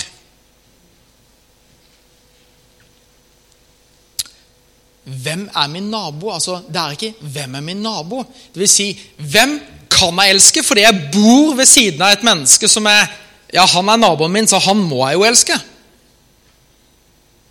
Hvem 5.04 5.48
er 5.50 5.66
min 5.68 5.90
nabo? 5.90 6.32
Altså, 6.32 6.62
Det 6.68 6.76
er 6.76 6.90
ikke 6.90 7.14
'hvem 7.20 7.54
er 7.54 7.60
min 7.60 7.86
nabo'? 7.86 8.24
Det 8.54 8.60
vil 8.60 8.68
si, 8.68 9.00
hvem 9.18 9.60
kan 10.02 10.22
jeg 10.22 10.34
elske 10.34 10.64
fordi 10.66 10.84
jeg 10.84 11.10
bor 11.14 11.54
ved 11.58 11.68
siden 11.70 12.02
av 12.02 12.16
et 12.16 12.26
menneske 12.26 12.70
som 12.70 12.86
er 12.90 13.06
Ja, 13.52 13.66
han 13.68 13.88
er 13.92 13.98
naboen 14.00 14.32
min, 14.32 14.46
så 14.48 14.56
han 14.64 14.78
må 14.80 15.02
jeg 15.04 15.18
jo 15.18 15.24
elske. 15.28 15.56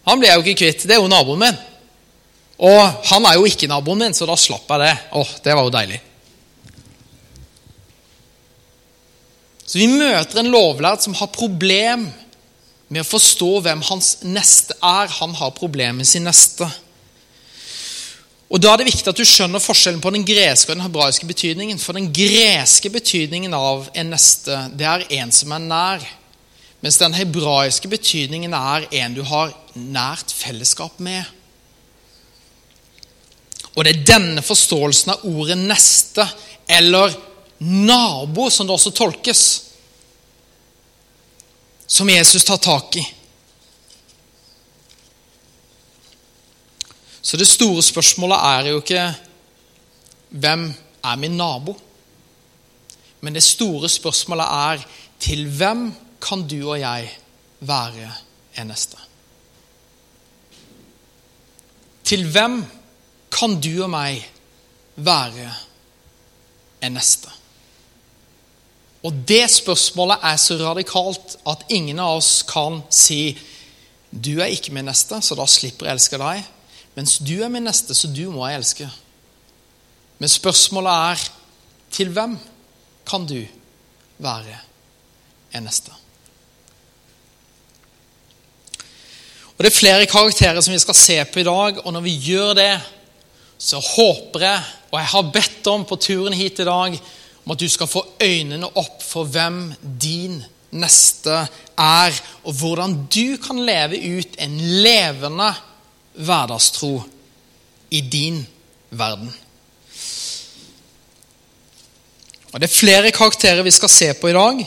Han 0.10 0.18
blir 0.18 0.32
jeg 0.32 0.40
jo 0.40 0.46
ikke 0.48 0.62
kvitt. 0.64 0.86
Det 0.90 0.96
er 0.96 1.04
jo 1.04 1.12
naboen 1.12 1.44
min. 1.44 1.60
Og 2.58 3.06
han 3.12 3.28
er 3.30 3.38
jo 3.38 3.46
ikke 3.46 3.70
naboen 3.70 4.02
min, 4.02 4.16
så 4.18 4.26
da 4.26 4.34
slapp 4.34 4.66
jeg 4.74 4.82
det. 4.82 4.96
Åh, 5.20 5.36
det 5.46 5.54
var 5.54 5.68
jo 5.68 5.74
deilig. 5.76 6.00
Så 9.62 9.78
vi 9.78 9.88
møter 9.94 10.42
en 10.42 10.50
lovlærd 10.52 11.06
som 11.06 11.14
har 11.22 11.30
problem 11.32 12.10
med 12.92 13.06
å 13.06 13.08
forstå 13.08 13.52
hvem 13.64 13.86
hans 13.88 14.16
neste 14.26 14.76
er. 14.82 15.14
Han 15.22 15.38
har 15.38 15.54
problem 15.56 16.02
med 16.02 16.10
sin 16.10 16.26
neste. 16.26 16.66
Og 18.52 18.60
Da 18.60 18.74
er 18.74 18.82
det 18.82 18.90
viktig 18.90 19.08
at 19.08 19.16
du 19.16 19.24
skjønner 19.24 19.64
forskjellen 19.64 20.02
på 20.04 20.12
den 20.12 20.26
greske 20.28 20.74
og 20.74 20.76
den 20.76 20.84
hebraiske 20.84 21.28
betydningen. 21.28 21.80
For 21.80 21.96
den 21.96 22.10
greske 22.12 22.90
betydningen 22.92 23.54
av 23.56 23.88
en 23.96 24.12
neste, 24.12 24.58
det 24.76 24.88
er 24.88 25.06
en 25.22 25.32
som 25.32 25.54
er 25.56 25.64
nær. 25.64 26.04
Mens 26.84 26.98
den 27.00 27.16
hebraiske 27.16 27.88
betydningen 27.88 28.52
er 28.58 28.90
en 28.92 29.16
du 29.16 29.22
har 29.24 29.54
nært 29.78 30.34
fellesskap 30.36 31.00
med. 31.00 31.24
Og 33.72 33.86
det 33.86 33.94
er 33.94 34.08
denne 34.18 34.44
forståelsen 34.44 35.14
av 35.14 35.24
ordet 35.24 35.58
'neste', 35.58 36.28
eller 36.68 37.16
'nabo', 37.62 38.50
som 38.50 38.68
det 38.68 38.74
også 38.74 38.92
tolkes, 38.92 39.64
som 41.88 42.10
Jesus 42.10 42.44
tar 42.44 42.58
tak 42.58 42.96
i. 42.96 43.08
Så 47.22 47.38
det 47.38 47.48
store 47.48 47.84
spørsmålet 47.86 48.38
er 48.38 48.70
jo 48.72 48.82
ikke 48.82 49.06
hvem 50.30 50.74
er 51.04 51.16
min 51.16 51.38
nabo? 51.38 51.76
Men 53.22 53.36
det 53.36 53.44
store 53.44 53.90
spørsmålet 53.90 54.46
er 54.46 54.86
til 55.20 55.46
hvem 55.58 55.92
kan 56.22 56.48
du 56.48 56.58
og 56.70 56.80
jeg 56.80 57.12
være 57.60 58.12
en 58.58 58.68
neste? 58.68 58.98
Til 62.04 62.26
hvem 62.32 62.64
kan 63.32 63.60
du 63.62 63.84
og 63.84 63.92
meg 63.94 64.26
være 64.96 65.52
en 66.82 66.98
neste? 66.98 67.30
Og 69.04 69.14
det 69.28 69.46
spørsmålet 69.50 70.22
er 70.24 70.38
så 70.38 70.58
radikalt 70.62 71.38
at 71.50 71.66
ingen 71.70 72.00
av 72.00 72.20
oss 72.20 72.42
kan 72.50 72.82
si 72.94 73.38
du 74.12 74.42
er 74.42 74.52
ikke 74.52 74.74
min 74.76 74.86
neste, 74.86 75.22
så 75.22 75.38
da 75.38 75.46
slipper 75.48 75.88
jeg 75.88 75.94
å 75.94 75.98
elske 75.98 76.20
deg. 76.22 76.50
Mens 76.96 77.18
du 77.24 77.38
er 77.40 77.52
min 77.52 77.64
neste, 77.64 77.96
så 77.96 78.10
du 78.12 78.26
må 78.32 78.48
jeg 78.50 78.62
elske. 78.62 78.90
Men 80.20 80.30
spørsmålet 80.30 80.92
er 81.12 81.26
til 81.92 82.12
hvem 82.14 82.38
kan 83.08 83.26
du 83.28 83.40
være 84.22 84.60
en 85.56 85.68
neste? 85.68 85.94
Og 89.58 89.66
Det 89.66 89.72
er 89.72 89.78
flere 89.78 90.06
karakterer 90.10 90.62
som 90.62 90.74
vi 90.74 90.82
skal 90.82 90.98
se 90.98 91.16
på 91.26 91.40
i 91.40 91.46
dag, 91.46 91.86
og 91.86 91.94
når 91.94 92.02
vi 92.02 92.16
gjør 92.18 92.54
det, 92.58 92.72
så 93.62 93.78
håper 93.78 94.42
jeg, 94.42 94.62
og 94.90 94.98
jeg 95.00 95.10
har 95.12 95.34
bedt 95.36 95.68
om 95.70 95.84
på 95.86 95.98
turen 96.02 96.34
hit 96.34 96.60
i 96.60 96.66
dag, 96.66 96.96
om 97.46 97.54
at 97.54 97.60
du 97.62 97.68
skal 97.70 97.90
få 97.90 98.02
øynene 98.22 98.70
opp 98.78 99.04
for 99.06 99.30
hvem 99.30 99.68
din 100.02 100.40
neste 100.74 101.44
er, 101.78 102.18
og 102.44 102.58
hvordan 102.58 102.96
du 103.06 103.38
kan 103.44 103.62
leve 103.62 104.00
ut 104.18 104.40
en 104.42 104.58
levende 104.82 105.52
hverdagstro 106.14 107.04
i 107.92 108.02
din 108.02 108.42
verden. 108.90 109.32
Og 112.52 112.60
Det 112.60 112.68
er 112.68 112.76
flere 112.76 113.12
karakterer 113.12 113.64
vi 113.64 113.72
skal 113.72 113.90
se 113.90 114.14
på 114.14 114.28
i 114.28 114.36
dag. 114.36 114.62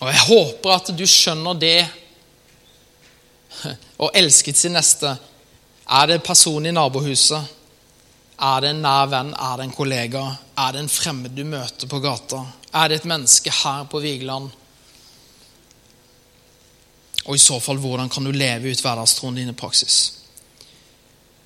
Og 0.00 0.08
jeg 0.08 0.24
håper 0.26 0.74
at 0.74 0.90
du 0.98 1.04
skjønner 1.08 1.54
det 1.56 1.78
å 4.02 4.10
elske 4.14 4.52
sin 4.54 4.74
neste. 4.76 5.14
Er 5.88 6.08
det 6.08 6.18
en 6.18 6.26
person 6.26 6.66
i 6.66 6.74
nabohuset? 6.74 7.60
Er 8.42 8.64
det 8.64 8.72
en 8.72 8.82
nær 8.82 9.06
venn? 9.12 9.30
Er 9.38 9.56
det 9.56 9.68
en 9.68 9.76
kollega? 9.76 10.24
Er 10.58 10.72
det 10.74 10.82
en 10.82 10.90
fremmed 10.90 11.36
du 11.36 11.44
møter 11.46 11.88
på 11.88 12.00
gata? 12.02 12.42
Er 12.74 12.88
det 12.88 13.00
et 13.00 13.08
menneske 13.08 13.52
her 13.62 13.86
på 13.88 14.00
Vigeland? 14.02 14.50
Og 17.24 17.36
i 17.36 17.42
så 17.42 17.60
fall, 17.62 17.78
hvordan 17.78 18.10
kan 18.10 18.24
du 18.24 18.32
leve 18.34 18.72
ut 18.72 18.82
hverdagstroen 18.82 19.38
din 19.38 19.52
i 19.52 19.56
praksis? 19.56 19.98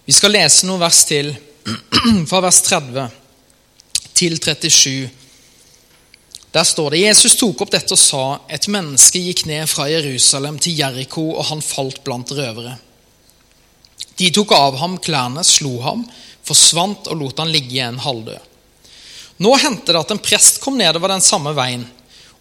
Vi 0.06 0.14
skal 0.14 0.33
lese 0.33 0.68
noen 0.68 0.80
vers 0.80 1.02
til, 1.09 1.33
fra 2.30 2.40
vers 2.45 2.62
30 2.64 3.09
til 4.16 4.38
37. 4.40 5.09
Der 6.56 6.64
står 6.64 6.95
det 6.95 7.02
Jesus 7.02 7.35
tok 7.37 7.66
opp 7.66 7.73
dette 7.75 7.92
og 7.92 8.00
sa, 8.00 8.23
et 8.49 8.68
menneske 8.73 9.21
gikk 9.21 9.45
ned 9.50 9.66
fra 9.68 9.90
Jerusalem 9.90 10.56
til 10.62 10.78
Jeriko, 10.78 11.26
og 11.37 11.50
han 11.50 11.61
falt 11.64 12.00
blant 12.06 12.33
røvere. 12.33 12.78
De 14.16 14.30
tok 14.33 14.54
av 14.56 14.78
ham 14.80 14.97
klærne, 15.02 15.45
slo 15.45 15.75
ham, 15.85 16.06
forsvant 16.47 17.11
og 17.12 17.21
lot 17.21 17.42
han 17.42 17.52
ligge 17.52 17.75
igjen 17.76 18.00
halvdød. 18.00 18.40
Nå 19.45 19.52
hendte 19.61 19.92
det 19.92 20.00
at 20.00 20.14
en 20.14 20.23
prest 20.23 20.62
kom 20.62 20.78
nedover 20.80 21.12
den 21.12 21.25
samme 21.25 21.52
veien, 21.59 21.85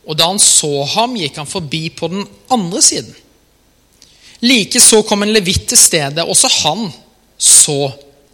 og 0.05 0.15
da 0.15 0.29
han 0.29 0.39
så 0.39 0.85
ham, 0.93 1.17
gikk 1.19 1.41
han 1.41 1.49
forbi 1.49 1.89
på 1.91 2.07
den 2.13 2.23
andre 2.53 2.81
siden. 2.85 3.11
Like 4.45 4.81
så 4.81 5.01
kom 5.07 5.25
en 5.25 5.33
levitt 5.33 5.65
til 5.71 5.79
stedet. 5.79 6.25
Også 6.25 6.51
han 6.61 6.87
så 7.37 7.89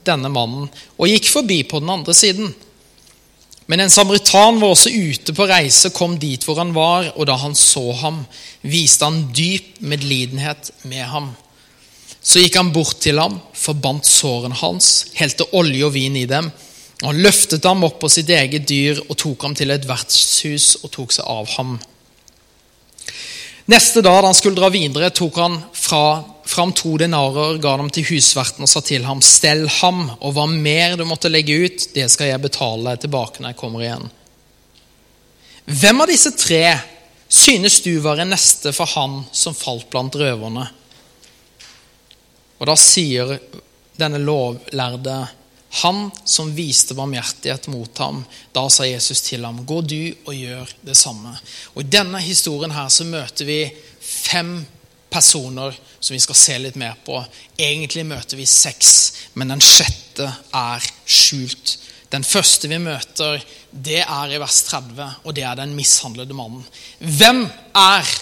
denne 0.06 0.32
mannen 0.34 0.68
og 0.98 1.10
gikk 1.10 1.30
forbi 1.30 1.62
på 1.70 1.80
den 1.82 1.92
andre 1.94 2.14
siden. 2.18 2.52
Men 3.72 3.80
en 3.86 3.94
samaritan 3.94 4.58
var 4.60 4.74
også 4.74 4.92
ute 4.92 5.34
på 5.38 5.46
reise, 5.48 5.94
kom 5.96 6.18
dit 6.20 6.44
hvor 6.44 6.58
han 6.60 6.74
var, 6.76 7.14
og 7.16 7.28
da 7.30 7.38
han 7.40 7.54
så 7.56 7.86
ham, 8.02 8.26
viste 8.68 9.08
han 9.08 9.30
dyp 9.32 9.78
medlidenhet 9.80 10.74
med 10.92 11.06
ham. 11.08 11.30
Så 12.20 12.42
gikk 12.44 12.58
han 12.60 12.74
bort 12.76 13.00
til 13.02 13.22
ham, 13.22 13.40
forbandt 13.56 14.10
sårene 14.10 14.58
hans, 14.60 15.08
helte 15.16 15.48
olje 15.56 15.88
og 15.88 15.96
vin 15.96 16.20
i 16.20 16.28
dem. 16.28 16.52
og 17.00 17.08
Han 17.14 17.22
løftet 17.24 17.66
ham 17.66 17.86
opp 17.88 18.02
på 18.02 18.12
sitt 18.12 18.30
eget 18.30 18.68
dyr 18.68 19.00
og 19.08 19.16
tok 19.18 19.48
ham 19.48 19.56
til 19.56 19.72
et 19.72 19.88
vertshus 19.88 20.76
og 20.84 20.92
tok 20.92 21.16
seg 21.16 21.32
av 21.32 21.48
ham. 21.56 21.78
Neste 23.66 24.02
dag 24.02 24.24
da 24.24 24.28
han 24.28 24.36
skulle 24.36 24.58
dra 24.58 24.70
videre, 24.74 25.12
tok 25.14 25.36
han 25.38 25.60
fra, 25.74 26.24
fram 26.46 26.74
to 26.74 26.96
denarer, 26.98 27.60
ga 27.62 27.76
dem 27.78 27.92
til 27.94 28.08
husverten 28.10 28.66
og 28.66 28.72
sa 28.72 28.82
til 28.86 29.06
ham, 29.06 29.22
stell 29.22 29.68
ham, 29.82 30.08
og 30.20 30.34
hva 30.36 30.48
mer 30.50 30.98
du 30.98 31.06
måtte 31.08 31.30
legge 31.30 31.60
ut, 31.66 31.86
det 31.94 32.08
skal 32.12 32.32
jeg 32.32 32.42
betale 32.42 32.96
tilbake 33.02 33.42
når 33.42 33.54
jeg 33.54 33.60
kommer 33.62 33.86
igjen. 33.86 34.10
Hvem 35.72 36.02
av 36.02 36.10
disse 36.10 36.34
tre 36.36 36.66
synes 37.32 37.80
du 37.86 37.94
var 38.04 38.20
en 38.20 38.34
neste 38.34 38.74
for 38.76 38.90
han 38.98 39.22
som 39.32 39.56
falt 39.56 39.88
blant 39.94 40.18
røverne? 40.18 40.66
Og 42.62 42.68
da 42.70 42.76
sier 42.78 43.38
denne 43.98 44.20
lovlærde, 44.22 45.20
han 45.72 46.10
som 46.28 46.52
viste 46.56 46.96
barmhjertighet 46.98 47.70
mot 47.72 47.98
ham, 48.04 48.26
da 48.52 48.66
sa 48.70 48.84
Jesus 48.86 49.22
til 49.24 49.46
ham, 49.48 49.64
gå 49.66 49.80
du 49.82 50.12
og 50.26 50.34
gjør 50.36 50.74
det 50.84 50.98
samme. 51.00 51.32
Og 51.74 51.86
I 51.86 51.92
denne 51.96 52.20
historien 52.20 52.76
her 52.76 52.90
så 52.92 53.08
møter 53.08 53.48
vi 53.48 53.62
fem 54.02 54.58
personer 55.12 55.76
som 56.00 56.16
vi 56.16 56.20
skal 56.24 56.40
se 56.40 56.58
litt 56.60 56.80
mer 56.80 57.00
på. 57.06 57.22
Egentlig 57.56 58.04
møter 58.10 58.40
vi 58.40 58.48
seks, 58.50 58.92
men 59.40 59.54
den 59.54 59.64
sjette 59.64 60.28
er 60.52 60.92
skjult. 61.06 61.78
Den 62.12 62.28
første 62.28 62.68
vi 62.68 62.80
møter, 62.84 63.40
det 63.72 64.02
er 64.04 64.32
i 64.36 64.40
vers 64.44 64.64
30, 64.68 65.24
og 65.24 65.36
det 65.36 65.48
er 65.48 65.60
den 65.60 65.76
mishandlede 65.78 66.36
mannen. 66.36 66.66
Hvem 67.00 67.46
er 67.80 68.16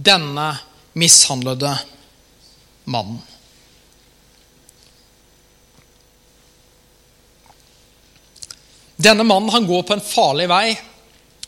denne 0.00 0.54
mishandlede 0.96 1.74
mannen? 2.88 3.20
Denne 8.98 9.22
mannen 9.22 9.52
han 9.54 9.66
går 9.66 9.84
på 9.86 9.94
en 9.94 10.02
farlig 10.02 10.48
vei. 10.50 10.72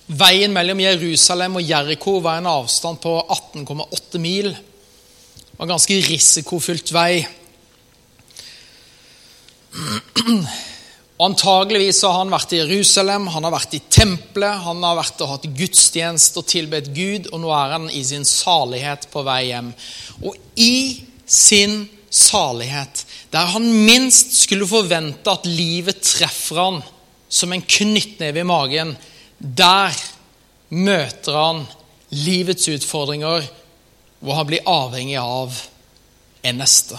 Veien 0.07 0.53
mellom 0.55 0.79
Jerusalem 0.83 1.59
og 1.59 1.67
Jeriko 1.67 2.21
var 2.23 2.39
en 2.39 2.47
avstand 2.51 3.01
på 3.03 3.17
18,8 3.27 4.21
mil. 4.23 4.53
Det 4.55 5.57
var 5.59 5.67
en 5.67 5.73
ganske 5.75 5.97
risikofylt 6.07 6.93
vei. 6.95 7.27
Antageligvis 11.21 12.01
har 12.07 12.15
han 12.21 12.31
vært 12.33 12.55
i 12.55 12.61
Jerusalem, 12.63 13.27
han 13.35 13.45
har 13.45 13.53
vært 13.53 13.75
i 13.77 13.83
tempelet, 13.93 14.63
han 14.65 14.87
har 14.87 14.97
vært 14.97 15.21
og 15.21 15.35
hatt 15.35 15.51
gudstjeneste 15.59 16.41
og 16.41 16.49
tilbedt 16.49 16.89
Gud, 16.95 17.29
og 17.35 17.43
nå 17.43 17.51
er 17.53 17.75
han 17.75 17.91
i 17.91 18.01
sin 18.07 18.25
salighet 18.25 19.05
på 19.13 19.25
vei 19.27 19.43
hjem. 19.51 19.75
Og 20.23 20.39
i 20.55 21.03
sin 21.27 21.83
salighet, 22.11 23.05
der 23.35 23.53
han 23.53 23.69
minst 23.85 24.39
skulle 24.39 24.71
forvente 24.71 25.35
at 25.35 25.51
livet 25.51 26.01
treffer 26.07 26.63
han 26.63 26.81
som 27.31 27.53
en 27.55 27.63
knyttneve 27.63 28.43
i 28.43 28.47
magen, 28.47 28.97
der 29.39 29.95
møter 30.69 31.39
han 31.39 31.65
livets 32.11 32.69
utfordringer, 32.69 33.47
hvor 34.21 34.37
han 34.37 34.51
blir 34.51 34.67
avhengig 34.69 35.17
av 35.23 35.55
en 36.43 36.61
neste. 36.61 36.99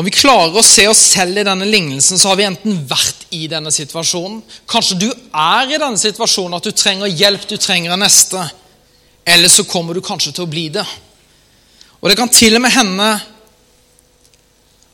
Om 0.00 0.06
vi 0.06 0.14
klarer 0.14 0.56
å 0.56 0.64
se 0.64 0.86
oss 0.88 1.00
selv 1.12 1.36
i 1.36 1.44
denne 1.44 1.66
lignelsen, 1.68 2.18
så 2.18 2.30
har 2.30 2.38
vi 2.40 2.46
enten 2.48 2.78
vært 2.88 3.26
i 3.36 3.42
denne 3.52 3.68
situasjonen 3.74 4.38
Kanskje 4.70 4.96
du 4.96 5.08
er 5.10 5.68
i 5.68 5.80
denne 5.80 6.00
situasjonen 6.00 6.56
at 6.56 6.64
du 6.64 6.72
trenger 6.72 7.10
hjelp, 7.10 7.44
du 7.44 7.58
trenger 7.60 7.92
en 7.92 8.00
neste. 8.00 8.40
Eller 9.28 9.52
så 9.52 9.66
kommer 9.68 9.94
du 9.94 10.00
kanskje 10.00 10.32
til 10.32 10.46
å 10.46 10.50
bli 10.50 10.70
det. 10.72 10.86
Og 12.00 12.08
det 12.08 12.16
kan 12.16 12.32
til 12.32 12.56
og 12.56 12.64
med 12.64 12.72
hende 12.72 13.10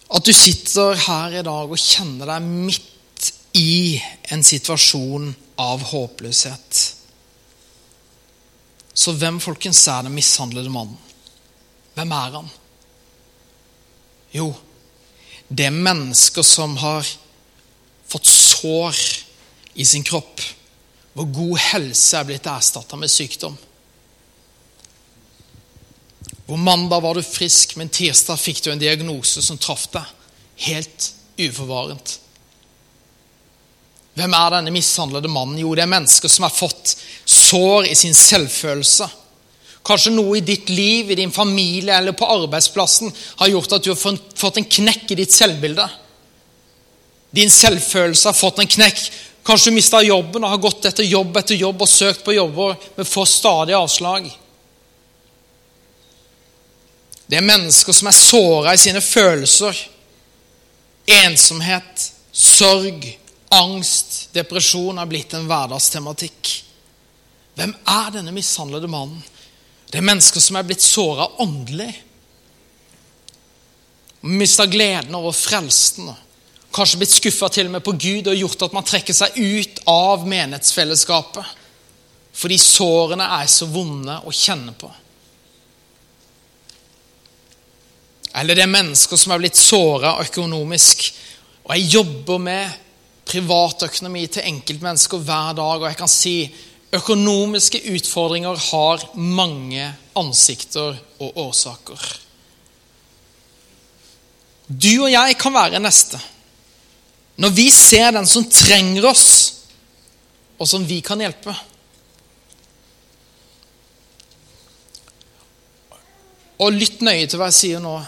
at 0.06 0.26
du 0.26 0.32
sitter 0.34 0.94
her 1.06 1.40
i 1.40 1.46
dag 1.46 1.72
og 1.72 1.80
kjenner 1.80 2.30
deg 2.30 2.44
midt 2.46 3.30
i 3.58 3.96
en 4.30 4.44
situasjon 4.46 5.32
av 5.58 5.82
håpløshet. 5.90 6.82
Så 8.96 9.12
hvem 9.18 9.40
folkens 9.42 9.82
er 9.92 10.06
den 10.06 10.14
mishandlede 10.16 10.72
mannen? 10.72 10.96
Hvem 11.96 12.12
er 12.12 12.38
han? 12.38 12.48
Jo, 14.36 14.50
det 15.48 15.68
er 15.68 15.76
mennesker 15.76 16.44
som 16.44 16.76
har 16.80 17.06
fått 18.06 18.28
sår 18.28 18.98
i 19.76 19.84
sin 19.88 20.04
kropp, 20.06 20.42
hvor 21.16 21.28
god 21.32 21.56
helse 21.70 22.18
er 22.18 22.28
blitt 22.28 22.48
erstatta 22.50 22.98
med 23.00 23.12
sykdom. 23.12 23.56
Hvor 26.46 26.56
mandag 26.56 27.02
var 27.02 27.14
du 27.14 27.22
frisk, 27.26 27.74
men 27.76 27.90
tirsdag 27.90 28.38
fikk 28.38 28.62
du 28.62 28.70
en 28.72 28.82
diagnose 28.82 29.42
som 29.42 29.58
traff 29.58 29.88
deg 29.94 30.14
helt 30.68 31.10
uforvarent. 31.36 32.20
Hvem 34.16 34.34
er 34.38 34.54
denne 34.54 34.72
mishandlede 34.72 35.28
mannen? 35.28 35.58
Jo, 35.60 35.74
det 35.76 35.84
er 35.84 35.92
mennesker 35.92 36.30
som 36.32 36.46
har 36.46 36.54
fått 36.54 36.94
sår 37.26 37.90
i 37.90 37.96
sin 37.98 38.14
selvfølelse 38.16 39.10
Kanskje 39.86 40.10
noe 40.16 40.40
i 40.40 40.42
ditt 40.42 40.70
liv, 40.72 41.12
i 41.12 41.18
din 41.18 41.30
familie 41.30 41.94
eller 41.94 42.16
på 42.16 42.26
arbeidsplassen 42.26 43.12
har 43.36 43.52
gjort 43.52 43.76
at 43.76 43.84
du 43.84 43.92
har 43.92 44.16
fått 44.40 44.58
en 44.58 44.66
knekk 44.66 45.12
i 45.14 45.18
ditt 45.20 45.34
selvbilde. 45.34 45.84
Din 47.30 47.52
selvfølelse 47.52 48.32
har 48.32 48.34
fått 48.34 48.58
en 48.64 48.72
knekk. 48.72 49.04
Kanskje 49.46 49.70
du 49.70 49.76
mista 49.76 50.00
jobben 50.02 50.42
og 50.42 50.50
har 50.56 50.64
gått 50.64 50.88
etter 50.90 51.06
jobb 51.06 51.38
etter 51.38 51.60
jobb 51.60 51.84
og 51.86 51.90
søkt 51.90 52.24
på 52.26 52.34
jobber, 52.34 52.74
men 52.96 53.06
får 53.06 53.30
stadig 53.30 53.76
avslag. 53.78 54.26
Det 57.26 57.38
er 57.38 57.46
mennesker 57.46 57.92
som 57.92 58.08
er 58.08 58.14
såra 58.14 58.74
i 58.74 58.78
sine 58.78 59.02
følelser. 59.02 59.78
Ensomhet, 61.06 62.10
sorg, 62.32 63.06
angst, 63.54 64.28
depresjon 64.34 64.98
har 64.98 65.08
blitt 65.10 65.34
en 65.34 65.48
hverdagstematikk. 65.48 66.52
Hvem 67.56 67.72
er 67.88 68.12
denne 68.14 68.34
mishandlede 68.34 68.90
mannen? 68.90 69.22
Det 69.90 69.98
er 70.00 70.06
mennesker 70.06 70.42
som 70.42 70.58
er 70.58 70.66
blitt 70.66 70.82
såra 70.84 71.28
åndelig. 71.42 71.90
Mista 74.26 74.66
gleden 74.66 75.14
over 75.14 75.34
frelsen. 75.34 76.10
Kanskje 76.74 77.00
blitt 77.00 77.14
skuffa 77.14 77.48
til 77.48 77.70
og 77.70 77.76
med 77.76 77.84
på 77.86 77.94
Gud 77.94 78.28
og 78.28 78.36
gjort 78.36 78.66
at 78.66 78.74
man 78.76 78.86
trekker 78.86 79.16
seg 79.16 79.38
ut 79.38 79.80
av 79.88 80.26
menighetsfellesskapet. 80.28 81.54
Fordi 82.36 82.58
sårene 82.60 83.30
er 83.38 83.48
så 83.48 83.68
vonde 83.70 84.18
å 84.26 84.34
kjenne 84.34 84.74
på. 84.76 84.90
Eller 88.36 88.56
det 88.56 88.66
er 88.66 88.72
mennesker 88.72 89.18
som 89.18 89.32
er 89.32 89.40
blitt 89.40 89.58
såra 89.58 90.16
økonomisk. 90.22 91.06
Og 91.64 91.72
jeg 91.74 91.94
jobber 91.96 92.42
med 92.42 92.82
privatøkonomi 93.26 94.26
til 94.30 94.46
enkeltmennesker 94.52 95.22
hver 95.24 95.56
dag, 95.56 95.80
og 95.80 95.88
jeg 95.88 95.98
kan 95.98 96.12
si 96.12 96.38
Økonomiske 96.94 97.80
utfordringer 97.96 98.56
har 98.70 99.02
mange 99.18 99.88
ansikter 100.16 100.94
og 101.18 101.38
årsaker. 101.42 101.98
Du 104.66 104.92
og 105.02 105.10
jeg 105.10 105.36
kan 105.38 105.54
være 105.54 105.82
neste. 105.82 106.20
Når 107.36 107.52
vi 107.58 107.66
ser 107.74 108.14
den 108.14 108.26
som 108.26 108.46
trenger 108.48 109.10
oss, 109.10 109.26
og 110.56 110.68
som 110.70 110.86
vi 110.88 111.02
kan 111.04 111.20
hjelpe. 111.20 111.52
Og 116.62 116.72
lytt 116.72 117.02
nøye 117.04 117.26
til 117.26 117.42
hva 117.42 117.50
jeg 117.50 117.58
sier 117.58 117.82
nå. 117.82 117.98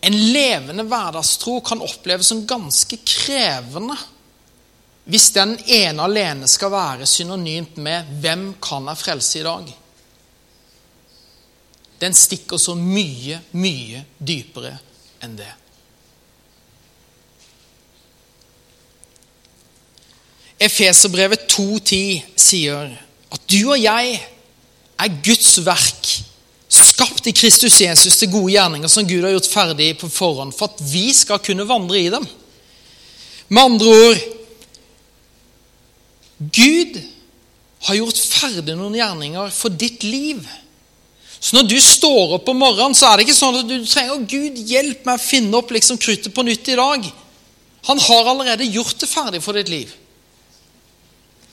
En 0.00 0.16
levende 0.32 0.86
hverdagstro 0.88 1.58
kan 1.64 1.82
oppleves 1.84 2.30
som 2.32 2.46
ganske 2.48 2.96
krevende 3.04 3.98
hvis 5.10 5.30
den 5.34 5.56
ene 5.66 6.04
alene 6.04 6.48
skal 6.48 6.70
være 6.70 7.06
synonymt 7.06 7.76
med 7.76 8.06
'Hvem 8.20 8.54
kan 8.62 8.86
jeg 8.86 8.98
frelse 8.98 9.40
i 9.40 9.42
dag?' 9.42 9.76
Den 12.00 12.14
stikker 12.14 12.56
så 12.56 12.74
mye, 12.74 13.40
mye 13.52 14.04
dypere 14.18 14.78
enn 15.22 15.36
det. 15.36 15.50
Efeserbrevet 20.60 21.44
2,10 21.48 22.22
sier 22.36 22.96
at 23.32 23.40
du 23.50 23.70
og 23.72 23.82
jeg 23.82 24.16
er 24.98 25.20
Guds 25.24 25.58
verk, 25.66 26.08
skapt 26.70 27.26
i 27.26 27.34
Kristus 27.34 27.80
Jesus 27.82 28.18
til 28.20 28.30
gode 28.30 28.52
gjerninger 28.54 28.90
som 28.90 29.06
Gud 29.08 29.24
har 29.26 29.34
gjort 29.34 29.50
ferdig 29.50 29.94
på 29.98 30.10
forhånd, 30.12 30.54
for 30.54 30.70
at 30.70 30.82
vi 30.92 31.08
skal 31.16 31.42
kunne 31.42 31.66
vandre 31.68 31.98
i 31.98 32.10
dem. 32.12 32.26
Med 33.50 33.62
andre 33.62 33.96
ord 34.06 34.20
Gud 36.40 37.00
har 37.88 37.98
gjort 37.98 38.20
ferdig 38.20 38.76
noen 38.76 38.96
gjerninger 38.96 39.52
for 39.52 39.72
ditt 39.72 40.04
liv. 40.06 40.40
Så 41.40 41.56
når 41.56 41.68
du 41.68 41.76
står 41.80 42.36
opp 42.36 42.48
om 42.52 42.60
morgenen, 42.60 42.96
så 42.96 43.08
er 43.08 43.18
det 43.18 43.26
ikke 43.26 43.36
sånn 43.36 43.58
at 43.62 43.68
du 43.68 43.78
trenger 43.88 44.26
Gud, 44.28 44.58
hjelp 44.68 45.06
meg 45.08 45.16
å 45.16 45.24
finne 45.24 45.56
opp 45.56 45.72
liksom 45.72 46.00
kruttet 46.00 46.32
på 46.36 46.44
nytt 46.44 46.68
i 46.68 46.78
dag. 46.80 47.06
Han 47.88 48.02
har 48.04 48.28
allerede 48.28 48.68
gjort 48.68 49.00
det 49.00 49.08
ferdig 49.08 49.40
for 49.44 49.56
ditt 49.56 49.72
liv. 49.72 49.92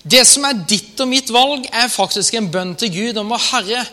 Det 0.07 0.23
som 0.27 0.45
er 0.47 0.59
ditt 0.67 0.99
og 1.03 1.09
mitt 1.11 1.31
valg, 1.31 1.67
er 1.71 1.91
faktisk 1.91 2.35
en 2.37 2.51
bønn 2.51 2.75
til 2.79 2.91
Gud 2.93 3.19
om 3.19 3.31
å 3.35 3.39
Herre, 3.49 3.83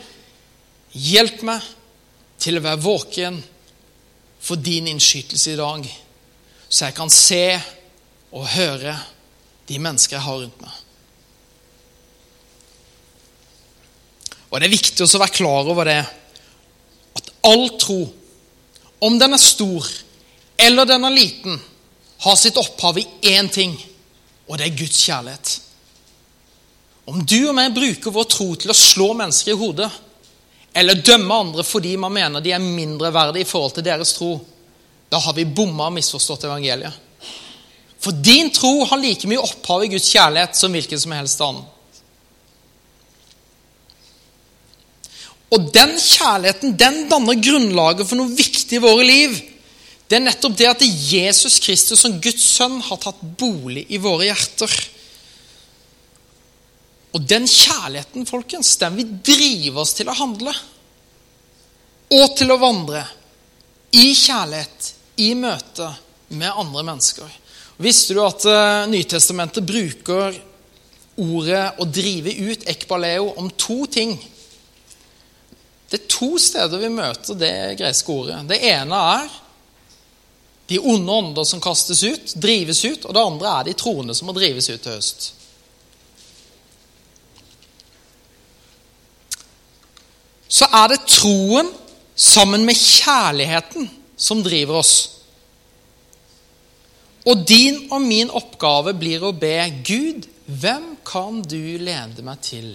hjelp 0.95 1.43
meg 1.47 1.65
til 2.41 2.59
å 2.59 2.65
være 2.65 2.83
våken 2.83 3.41
for 4.45 4.61
din 4.61 4.89
innskytelse 4.91 5.55
i 5.55 5.59
dag, 5.59 5.87
så 6.69 6.89
jeg 6.89 6.97
kan 6.97 7.13
se 7.13 7.45
og 8.35 8.49
høre 8.55 8.97
de 9.69 9.79
mennesker 9.81 10.19
jeg 10.19 10.27
har 10.27 10.41
rundt 10.43 10.61
meg. 10.63 10.81
Og 14.51 14.61
Det 14.61 14.69
er 14.69 14.77
viktig 14.77 15.03
å 15.03 15.19
være 15.19 15.35
klar 15.35 15.71
over 15.71 15.89
det 15.89 16.01
at 17.19 17.31
all 17.49 17.67
tro, 17.79 18.01
om 19.03 19.19
den 19.19 19.35
er 19.35 19.43
stor 19.43 19.89
eller 20.65 20.87
den 20.87 21.05
er 21.05 21.15
liten, 21.15 21.59
har 22.23 22.37
sitt 22.39 22.57
opphav 22.61 22.99
i 23.01 23.07
én 23.35 23.51
ting, 23.51 23.75
og 24.47 24.59
det 24.59 24.69
er 24.69 24.79
Guds 24.79 25.01
kjærlighet. 25.03 25.55
Om 27.11 27.25
du 27.27 27.41
og 27.49 27.57
meg 27.57 27.75
bruker 27.75 28.15
vår 28.15 28.29
tro 28.31 28.47
til 28.57 28.73
å 28.73 28.79
slå 28.79 29.11
mennesker 29.19 29.53
i 29.53 29.59
hodet, 29.59 29.91
eller 30.75 31.01
dømme 31.07 31.35
andre 31.35 31.65
fordi 31.67 31.95
man 32.01 32.13
mener 32.13 32.43
de 32.43 32.53
er 32.53 32.63
mindreverdige 32.63 33.47
i 33.47 33.49
forhold 33.49 33.77
til 33.77 33.87
deres 33.87 34.15
tro, 34.17 34.37
da 35.11 35.21
har 35.23 35.37
vi 35.37 35.47
bomma 35.47 35.87
og 35.87 35.95
misforstått 35.95 36.49
evangeliet. 36.49 37.03
For 38.03 38.13
din 38.13 38.51
tro 38.53 38.83
har 38.85 39.01
like 39.01 39.29
mye 39.31 39.41
opphav 39.41 39.85
i 39.85 39.93
Guds 39.95 40.11
kjærlighet 40.13 40.59
som 40.59 40.75
hvilken 40.75 41.01
som 41.01 41.15
helst 41.17 41.41
annen. 41.45 41.65
Og 45.55 45.69
den 45.73 45.95
kjærligheten 46.01 46.75
den 46.77 47.05
danner 47.09 47.39
grunnlaget 47.39 48.09
for 48.09 48.19
noe 48.19 48.35
viktig 48.35 48.81
i 48.81 48.83
våre 48.83 49.07
liv. 49.07 49.37
Det 50.11 50.19
er 50.19 50.25
nettopp 50.27 50.57
det 50.59 50.67
at 50.69 50.83
Jesus 50.85 51.61
Kristus 51.63 52.03
som 52.03 52.19
Guds 52.21 52.43
sønn 52.57 52.81
har 52.85 53.01
tatt 53.01 53.23
bolig 53.39 53.87
i 53.89 54.01
våre 54.03 54.27
hjerter. 54.27 54.75
Og 57.15 57.23
den 57.31 57.47
kjærligheten, 57.47 58.27
folkens, 58.27 58.77
den 58.81 58.97
vil 58.99 59.13
drive 59.23 59.83
oss 59.85 59.95
til 59.95 60.11
å 60.11 60.17
handle. 60.19 60.55
Og 62.15 62.35
til 62.39 62.51
å 62.51 62.59
vandre 62.61 63.05
i 63.95 64.11
kjærlighet, 64.19 64.91
i 65.23 65.31
møte 65.39 65.93
med 66.35 66.51
andre 66.51 66.83
mennesker. 66.83 67.31
Visste 67.79 68.17
du 68.17 68.21
at 68.25 68.43
uh, 68.51 68.87
Nytestamentet 68.91 69.63
bruker 69.67 70.35
ordet 71.23 71.79
'å 71.79 71.87
drive 71.87 72.35
ut', 72.35 72.67
ekbaleo, 72.67 73.31
om 73.39 73.51
to 73.51 73.87
ting? 73.87 74.17
Det 75.91 76.01
er 76.01 76.11
to 76.11 76.35
steder 76.39 76.83
vi 76.83 76.91
møter 76.91 77.39
det 77.39 77.79
greske 77.79 78.11
ordet. 78.11 78.41
Det 78.51 78.59
ene 78.59 78.99
er 79.15 79.31
de 80.67 80.81
onde 80.81 81.13
ånder 81.13 81.45
som 81.47 81.61
kastes 81.63 82.03
ut, 82.03 82.35
drives 82.35 82.85
ut. 82.85 83.05
Og 83.05 83.15
det 83.15 83.23
andre 83.23 83.53
er 83.61 83.65
de 83.69 83.79
troende 83.79 84.15
som 84.15 84.27
må 84.27 84.35
drives 84.35 84.67
ut 84.71 84.83
til 84.83 84.97
høst. 84.97 85.31
Så 90.55 90.69
er 90.71 90.93
det 90.93 91.03
troen 91.11 91.73
sammen 92.15 92.63
med 92.67 92.79
kjærligheten 92.79 93.89
som 94.17 94.43
driver 94.45 94.79
oss. 94.85 94.95
Og 97.25 97.43
din 97.49 97.87
og 97.89 98.05
min 98.05 98.31
oppgave 98.31 98.93
blir 98.95 99.25
å 99.25 99.33
be 99.35 99.57
Gud, 99.87 100.29
hvem 100.45 100.93
kan 101.09 101.41
du 101.43 101.81
lede 101.81 102.23
meg 102.23 102.43
til 102.45 102.75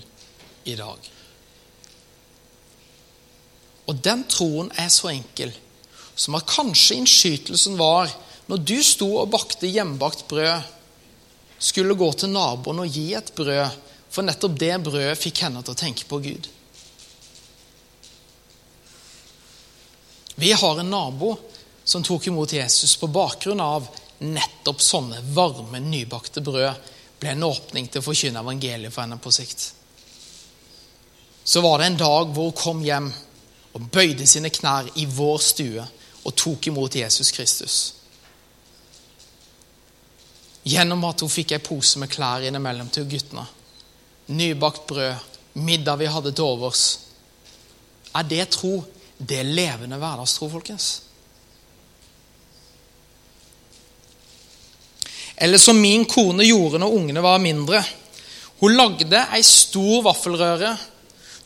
i 0.67 0.75
dag? 0.75 1.09
Og 3.89 4.01
den 4.05 4.25
troen 4.29 4.73
er 4.77 4.89
så 4.93 5.13
enkel 5.13 5.53
som 6.19 6.35
at 6.35 6.49
kanskje 6.49 6.99
innskytelsen 6.99 7.77
var 7.79 8.11
når 8.49 8.65
du 8.65 8.77
sto 8.83 9.07
og 9.21 9.31
bakte 9.31 9.69
hjemmebakt 9.69 10.25
brød, 10.29 10.65
skulle 11.59 11.95
gå 11.95 12.07
til 12.17 12.31
naboen 12.33 12.81
og 12.83 12.91
gi 12.91 13.11
et 13.17 13.29
brød, 13.35 13.77
for 14.09 14.25
nettopp 14.25 14.55
det 14.57 14.73
brødet 14.83 15.19
fikk 15.21 15.43
henne 15.45 15.61
til 15.61 15.75
å 15.75 15.79
tenke 15.79 16.07
på 16.09 16.19
Gud. 16.23 16.47
Vi 20.39 20.51
har 20.53 20.79
en 20.79 20.89
nabo 20.89 21.37
som 21.83 22.03
tok 22.03 22.27
imot 22.27 22.53
Jesus 22.53 22.95
på 22.95 23.07
bakgrunn 23.11 23.59
av 23.59 23.87
nettopp 24.23 24.81
sånne 24.81 25.19
varme, 25.35 25.81
nybakte 25.83 26.39
brød 26.39 26.85
ble 27.19 27.33
en 27.33 27.43
åpning 27.43 27.89
til 27.91 27.99
å 27.99 28.05
forkynne 28.05 28.39
evangeliet 28.39 28.93
for 28.93 29.03
henne 29.03 29.17
på 29.19 29.33
sikt. 29.35 29.65
Så 31.43 31.59
var 31.59 31.81
det 31.81 31.89
en 31.89 31.97
dag 31.99 32.31
hvor 32.31 32.53
hun 32.53 32.55
kom 32.55 32.83
hjem 32.85 33.09
og 33.75 33.87
bøyde 33.91 34.27
sine 34.27 34.51
knær 34.53 34.87
i 34.95 35.03
vår 35.11 35.41
stue 35.43 35.83
og 36.23 36.35
tok 36.39 36.69
imot 36.71 36.95
Jesus 36.95 37.31
Kristus. 37.35 37.79
Gjennom 40.63 41.03
at 41.09 41.19
hun 41.19 41.33
fikk 41.33 41.51
ei 41.57 41.63
pose 41.63 41.99
med 41.99 42.11
klær 42.15 42.45
innimellom 42.47 42.87
til 42.95 43.09
guttene. 43.11 43.43
Nybakt 44.31 44.87
brød, 44.87 45.27
middag 45.59 45.99
vi 45.99 46.07
hadde 46.15 46.31
til 46.31 46.47
overs. 46.47 46.85
Er 48.15 48.23
det 48.23 48.47
tro? 48.55 48.77
Det 49.19 49.41
er 49.41 49.47
levende 49.47 49.99
hverdagstro, 49.99 50.49
folkens. 50.49 50.89
Eller 55.39 55.59
som 55.59 55.79
min 55.79 56.05
kone 56.07 56.47
gjorde 56.47 56.79
når 56.79 56.95
ungene 56.95 57.23
var 57.23 57.39
mindre. 57.43 57.83
Hun 58.59 58.75
lagde 58.75 59.21
ei 59.35 59.43
stor 59.45 60.01
vaffelrøre 60.07 60.73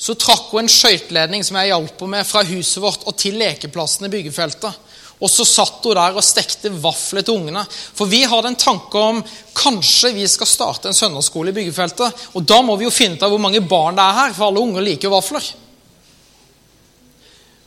så 0.03 0.15
trakk 0.19 0.49
hun 0.51 0.65
en 0.65 0.71
skøyteledning 0.71 1.45
som 1.45 1.55
jeg 1.59 1.69
hjalp 1.71 2.01
med, 2.11 2.27
fra 2.27 2.41
huset 2.43 2.81
vårt 2.83 3.05
og 3.07 3.15
til 3.19 3.37
lekeplassen 3.39 4.07
i 4.07 4.11
byggefeltet. 4.11 4.81
Og 5.23 5.31
så 5.31 5.45
satt 5.47 5.85
hun 5.85 5.95
der 5.95 6.17
og 6.17 6.25
stekte 6.25 6.73
vafler 6.83 7.23
til 7.23 7.37
ungene. 7.37 7.63
For 7.69 8.09
vi 8.11 8.23
hadde 8.27 8.51
en 8.51 8.59
tanke 8.59 8.99
om 8.99 9.21
kanskje 9.55 10.11
vi 10.17 10.25
skal 10.27 10.49
starte 10.49 10.89
en 10.89 10.97
søndagsskole 10.97 11.53
i 11.53 11.55
byggefeltet. 11.55 12.25
Og 12.35 12.43
da 12.43 12.59
må 12.65 12.75
vi 12.75 12.89
jo 12.89 12.91
finne 12.91 13.15
ut 13.15 13.23
av 13.23 13.31
hvor 13.31 13.43
mange 13.45 13.63
barn 13.63 13.95
det 13.95 14.03
er 14.03 14.19
her, 14.19 14.35
for 14.35 14.49
alle 14.49 14.65
unger 14.65 14.83
liker 14.83 15.07
jo 15.07 15.13
vafler. 15.15 15.47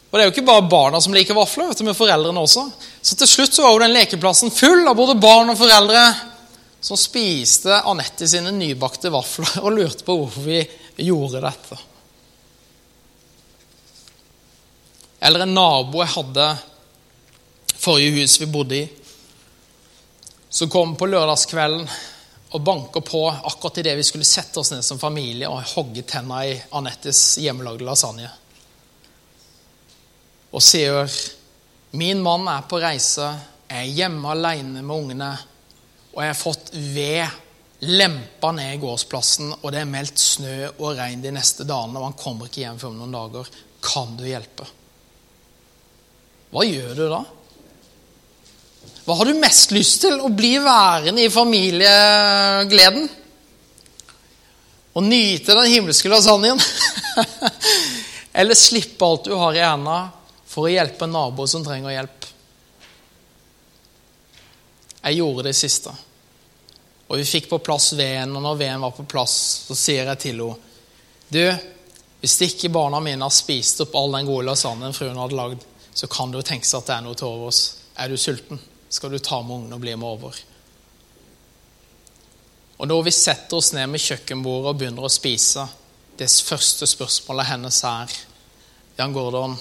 Og 0.06 0.14
det 0.14 0.22
er 0.22 0.28
jo 0.28 0.34
ikke 0.36 0.46
bare 0.46 0.68
barna 0.70 1.00
som 1.02 1.14
liker 1.14 1.36
vafler, 1.36 1.68
vet 1.70 1.80
du, 1.82 1.84
men 1.88 1.98
foreldrene 1.98 2.42
også. 2.46 2.62
Så 3.02 3.18
til 3.18 3.28
slutt 3.30 3.56
så 3.56 3.66
var 3.66 3.74
jo 3.74 3.82
den 3.82 3.96
lekeplassen 3.96 4.54
full 4.54 4.86
av 4.86 4.96
både 4.98 5.18
barn 5.20 5.50
og 5.52 5.58
foreldre 5.58 6.04
som 6.86 6.98
spiste 7.00 7.80
Anette 7.90 8.28
sine 8.30 8.52
nybakte 8.54 9.10
vafler 9.10 9.58
og 9.64 9.74
lurte 9.74 10.06
på 10.06 10.14
hvorfor 10.20 10.46
vi 10.46 10.60
gjorde 11.02 11.42
dette. 11.42 11.78
Eller 15.26 15.42
en 15.42 15.56
nabo 15.56 16.04
jeg 16.04 16.14
hadde 16.14 16.46
forrige 17.76 18.14
hus 18.20 18.38
vi 18.40 18.50
bodde 18.50 18.78
i, 18.78 18.84
som 20.48 20.70
kom 20.70 20.94
på 20.96 21.08
lørdagskvelden 21.10 21.88
og 22.54 22.62
banka 22.64 23.02
på 23.04 23.24
akkurat 23.28 23.82
idet 23.82 23.96
vi 23.98 24.06
skulle 24.06 24.28
sette 24.28 24.60
oss 24.62 24.70
ned 24.72 24.84
som 24.86 25.00
familie 25.02 25.50
og 25.50 25.64
hogge 25.74 26.06
tenna 26.06 26.44
i 26.46 26.54
Anettes 26.78 27.40
hjemmelagde 27.42 27.84
lasagne. 27.84 28.30
Og 30.54 30.62
sier 30.62 31.10
min 31.96 32.20
mann 32.22 32.46
er 32.50 32.66
på 32.68 32.78
reise, 32.82 33.30
jeg 33.66 33.82
er 33.82 33.96
hjemme 33.98 34.30
alene 34.30 34.82
med 34.82 34.94
ungene, 34.94 35.30
og 36.12 36.22
jeg 36.22 36.32
har 36.32 36.38
fått 36.38 36.70
ved 36.74 37.42
lempa 37.86 38.50
ned 38.56 38.74
i 38.74 38.80
gårdsplassen, 38.80 39.52
og 39.60 39.72
det 39.72 39.82
er 39.82 39.90
meldt 39.90 40.20
snø 40.20 40.56
og 40.76 40.96
regn 40.96 41.22
de 41.24 41.32
neste 41.34 41.66
dagene, 41.68 41.98
og 42.00 42.10
han 42.10 42.18
kommer 42.20 42.48
ikke 42.48 42.62
hjem 42.62 42.80
før 42.80 42.92
om 42.92 43.00
noen 43.02 43.16
dager. 43.16 43.50
Kan 43.84 44.14
du 44.18 44.24
hjelpe? 44.26 44.68
Hva 46.52 46.64
gjør 46.64 46.92
du 46.96 47.04
da? 47.10 47.22
Hva 49.06 49.16
har 49.18 49.28
du 49.28 49.38
mest 49.38 49.74
lyst 49.74 50.00
til? 50.02 50.18
Å 50.18 50.32
bli 50.32 50.56
værende 50.62 51.22
i 51.22 51.30
familiegleden? 51.32 53.08
Å 54.96 55.02
nyte 55.04 55.54
den 55.58 55.72
himmelske 55.74 56.10
lasagnen? 56.10 56.60
Eller 58.40 58.58
slippe 58.58 59.06
alt 59.06 59.28
du 59.28 59.36
har 59.36 59.56
i 59.56 59.64
hendene 59.64 60.15
for 60.56 60.64
å 60.64 60.72
hjelpe 60.72 61.04
en 61.04 61.12
nabo 61.12 61.44
som 61.44 61.64
trenger 61.64 61.92
hjelp? 61.92 62.26
Jeg 65.02 65.18
gjorde 65.18 65.44
det 65.50 65.52
siste. 65.58 65.92
Og 67.06 67.20
vi 67.20 67.26
fikk 67.28 67.50
på 67.50 67.60
plass 67.62 67.92
veden, 67.92 68.32
og 68.34 68.42
når 68.42 68.56
veden 68.62 68.86
var 68.86 68.94
på 68.96 69.04
plass, 69.06 69.36
så 69.68 69.76
sier 69.76 70.08
jeg 70.08 70.22
til 70.24 70.40
henne 70.40 70.56
Du, 71.28 71.42
hvis 72.22 72.38
ikke 72.46 72.72
barna 72.72 73.02
mine 73.04 73.26
har 73.26 73.34
spist 73.34 73.82
opp 73.84 73.94
all 73.98 74.16
den 74.16 74.26
gode 74.26 74.48
lasagnen 74.48 74.96
fruen 74.96 75.20
hadde 75.20 75.36
lagd, 75.36 75.62
så 75.92 76.08
kan 76.08 76.32
det 76.32 76.40
jo 76.40 76.46
seg 76.46 76.80
at 76.80 76.88
det 76.88 76.96
er 76.96 77.04
noe 77.04 77.18
til 77.18 77.28
overs. 77.28 77.60
Er 78.00 78.08
du 78.08 78.16
sulten, 78.16 78.60
skal 78.88 79.12
du 79.12 79.18
ta 79.18 79.42
med 79.42 79.58
ungene 79.58 79.76
og 79.76 79.84
bli 79.84 79.94
med 79.94 80.08
over. 80.08 80.40
Og 82.76 82.88
når 82.88 83.06
vi 83.06 83.14
setter 83.14 83.60
oss 83.60 83.72
ned 83.76 83.88
med 83.92 84.02
kjøkkenbordet 84.02 84.72
og 84.72 84.80
begynner 84.80 85.06
å 85.06 85.12
spise, 85.12 85.68
det 86.16 86.32
første 86.48 86.88
spørsmålet 86.88 87.50
hennes 87.52 87.84
er 87.88 88.12
Jan 88.96 89.12
Gordon, 89.12 89.58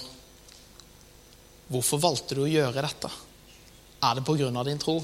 hvorfor 1.71 2.01
valgte 2.01 2.38
du 2.38 2.43
å 2.45 2.49
gjøre 2.49 2.84
dette? 2.86 3.12
Er 4.06 4.19
det 4.19 4.49
av 4.58 4.65
din 4.65 4.82
tro? 4.82 4.99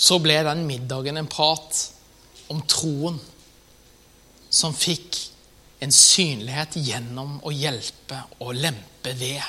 Så 0.00 0.18
ble 0.18 0.38
den 0.46 0.64
middagen 0.66 1.20
en 1.20 1.28
prat 1.28 1.80
om 2.48 2.62
troen 2.64 3.18
som 4.50 4.72
fikk 4.74 5.18
en 5.84 5.92
synlighet 5.92 6.78
gjennom 6.80 7.38
å 7.44 7.52
hjelpe 7.52 8.18
og 8.40 8.56
lempe 8.56 9.12
ved. 9.16 9.44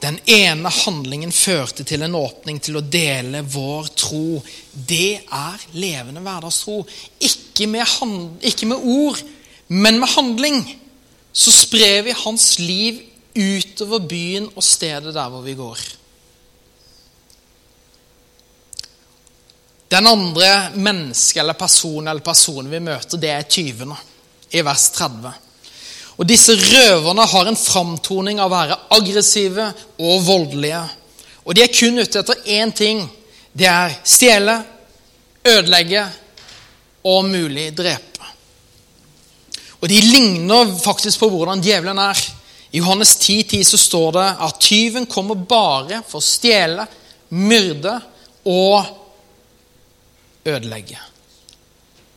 Den 0.00 0.18
ene 0.28 0.70
handlingen 0.72 1.32
førte 1.32 1.84
til 1.88 2.04
en 2.04 2.16
åpning 2.18 2.58
til 2.60 2.76
å 2.76 2.84
dele 2.84 3.40
vår 3.48 3.88
tro. 3.96 4.40
Det 4.72 5.22
er 5.24 5.68
levende 5.76 6.20
hverdagstro. 6.24 6.82
Ikke 7.24 7.68
med, 7.70 7.86
ikke 8.44 8.68
med 8.72 8.84
ord, 8.84 9.22
men 9.72 10.00
med 10.02 10.12
handling. 10.12 10.60
Så 11.36 11.52
sprer 11.52 12.02
vi 12.02 12.14
hans 12.16 12.54
liv 12.58 13.02
utover 13.36 14.00
byen 14.08 14.48
og 14.56 14.64
stedet 14.64 15.12
der 15.14 15.28
hvor 15.28 15.44
vi 15.44 15.54
går. 15.58 15.80
Den 19.92 20.08
andre 20.08 20.70
mennesket 20.74 21.42
eller 21.42 21.58
personen 21.60 22.08
eller 22.08 22.24
personen 22.24 22.70
vi 22.72 22.80
møter, 22.82 23.20
det 23.20 23.30
er 23.30 23.44
tyvene 23.52 23.98
i 24.50 24.64
vers 24.64 24.88
30. 24.96 25.34
Og 26.16 26.24
Disse 26.28 26.56
røverne 26.56 27.28
har 27.28 27.50
en 27.50 27.60
framtoning 27.60 28.40
av 28.40 28.48
å 28.48 28.56
være 28.56 28.80
aggressive 28.96 29.68
og 30.00 30.24
voldelige. 30.24 30.82
Og 31.44 31.54
De 31.54 31.62
er 31.62 31.74
kun 31.76 32.00
ute 32.00 32.24
etter 32.24 32.48
én 32.56 32.72
ting. 32.72 33.04
Det 33.52 33.68
er 33.68 34.00
stjele, 34.04 34.56
ødelegge 35.44 36.08
og 37.04 37.20
om 37.20 37.30
mulig 37.30 37.70
drepe. 37.76 38.15
Og 39.86 39.90
De 39.92 40.00
ligner 40.02 40.72
faktisk 40.82 41.20
på 41.22 41.28
hvordan 41.30 41.60
djevelen 41.62 42.00
er. 42.02 42.18
I 42.74 42.80
Johannes 42.80 43.12
10, 43.20 43.44
10 43.52 43.60
så 43.68 43.78
står 43.78 44.16
det 44.16 44.24
at 44.42 44.56
tyven 44.58 45.04
kommer 45.06 45.38
bare 45.38 46.00
for 46.08 46.18
å 46.18 46.26
stjele, 46.26 46.88
myrde 47.30 47.92
og 48.50 48.88
ødelegge. 50.42 50.98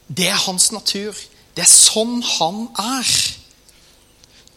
Det 0.09 0.31
er 0.31 0.41
hans 0.47 0.71
natur. 0.73 1.13
Det 1.53 1.61
er 1.61 1.69
sånn 1.69 2.17
han 2.25 2.65
er. 2.81 3.13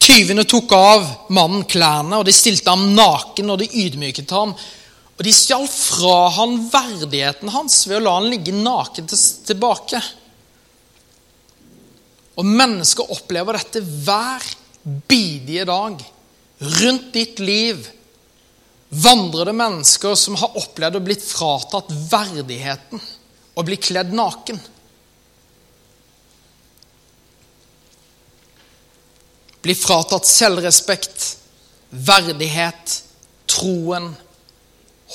Tyvene 0.00 0.46
tok 0.48 0.72
av 0.72 1.04
mannen 1.36 1.68
klærne, 1.68 2.16
og 2.16 2.24
de 2.24 2.32
stilte 2.32 2.72
ham 2.72 2.94
naken, 2.96 3.52
og 3.52 3.60
de 3.60 3.68
ydmyket 3.84 4.32
ham. 4.32 4.56
Og 5.18 5.28
de 5.28 5.36
stjal 5.36 5.68
fra 5.68 6.32
han 6.38 6.56
verdigheten 6.72 7.52
hans 7.52 7.82
ved 7.84 8.00
å 8.00 8.04
la 8.08 8.16
han 8.22 8.32
ligge 8.32 8.56
naken 8.56 9.12
tilbake. 9.12 10.00
Og 12.40 12.48
mennesker 12.48 13.10
opplever 13.12 13.58
dette 13.58 13.82
hver 13.82 14.46
bidige 15.08 15.66
dag. 15.68 15.98
Rundt 16.62 17.10
ditt 17.14 17.42
liv 17.42 17.82
vandrer 18.92 19.48
det 19.48 19.56
mennesker 19.56 20.16
som 20.20 20.36
har 20.40 20.56
opplevd 20.60 20.98
å 20.98 21.04
blitt 21.04 21.24
fratatt 21.24 21.92
verdigheten 22.12 23.00
og 23.56 23.66
bli 23.68 23.78
kledd 23.80 24.12
naken. 24.16 24.60
Bli 29.62 29.74
fratatt 29.78 30.26
selvrespekt, 30.26 31.26
verdighet, 31.90 32.98
troen, 33.46 34.10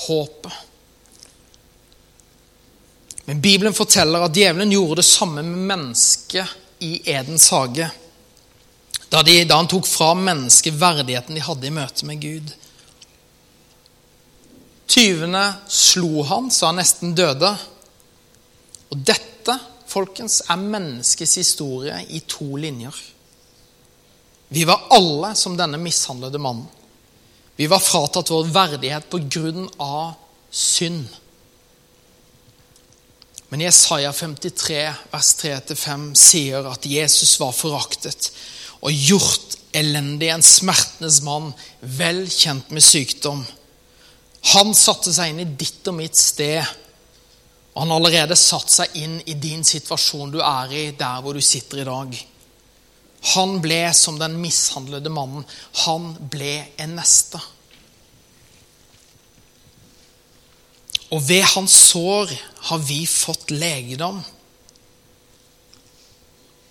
håpet. 0.06 0.64
Men 3.28 3.42
Bibelen 3.44 3.76
forteller 3.76 4.24
at 4.24 4.36
djevelen 4.38 4.72
gjorde 4.72 5.02
det 5.02 5.10
samme 5.10 5.42
med 5.44 5.66
mennesket 5.68 6.67
i 6.84 7.10
Edens 7.10 7.50
hage. 7.50 7.90
Da, 9.08 9.22
de, 9.22 9.44
da 9.48 9.56
han 9.56 9.68
tok 9.70 9.86
fra 9.88 10.12
mennesket 10.14 10.76
verdigheten 10.76 11.36
de 11.38 11.44
hadde 11.44 11.68
i 11.68 11.74
møte 11.74 12.08
med 12.08 12.20
Gud. 12.22 12.52
Tyvene 14.88 15.44
slo 15.68 16.24
han 16.28 16.50
så 16.52 16.70
han 16.70 16.80
nesten 16.80 17.14
døde. 17.16 17.50
Og 18.88 19.04
dette, 19.04 19.54
folkens, 19.88 20.42
er 20.48 20.60
menneskets 20.60 21.38
historie 21.40 22.00
i 22.08 22.22
to 22.28 22.56
linjer. 22.60 22.96
Vi 24.48 24.64
var 24.68 24.86
alle 24.96 25.34
som 25.36 25.56
denne 25.56 25.80
mishandlede 25.80 26.40
mannen. 26.40 26.68
Vi 27.58 27.66
var 27.66 27.82
fratatt 27.82 28.30
vår 28.30 28.52
verdighet 28.54 29.08
på 29.10 29.18
grunn 29.26 29.66
av 29.82 30.14
synd. 30.50 31.08
Men 33.48 33.64
Jesaja 33.64 34.12
53, 34.12 34.80
vers 35.12 35.30
3-5 35.40 36.08
sier 36.20 36.66
at 36.68 36.84
Jesus 36.84 37.38
var 37.40 37.54
foraktet 37.56 38.28
og 38.84 38.92
gjort 38.92 39.56
elendig, 39.76 40.28
en 40.32 40.44
smertenes 40.44 41.22
mann, 41.24 41.52
vel 41.80 42.26
kjent 42.30 42.68
med 42.74 42.84
sykdom. 42.84 43.40
Han 44.52 44.74
satte 44.76 45.12
seg 45.14 45.32
inn 45.32 45.42
i 45.42 45.48
ditt 45.60 45.88
og 45.88 45.96
mitt 45.98 46.18
sted. 46.18 46.60
Og 47.72 47.82
han 47.82 47.92
har 47.92 48.00
allerede 48.00 48.36
satt 48.38 48.72
seg 48.72 48.96
inn 49.00 49.18
i 49.26 49.36
din 49.40 49.64
situasjon 49.66 50.32
du 50.34 50.40
er 50.44 50.74
i, 50.74 50.84
der 50.98 51.22
hvor 51.24 51.36
du 51.36 51.42
sitter 51.44 51.82
i 51.82 51.88
dag. 51.88 52.18
Han 53.34 53.58
ble 53.64 53.80
som 53.96 54.18
den 54.20 54.36
mishandlede 54.42 55.10
mannen. 55.10 55.46
Han 55.86 56.12
ble 56.30 56.52
en 56.78 56.96
neste. 56.98 57.40
Og 61.14 61.22
ved 61.24 61.44
hans 61.54 61.72
sår 61.88 62.32
har 62.68 62.82
vi 62.84 63.04
fått 63.08 63.50
legedom. 63.50 64.20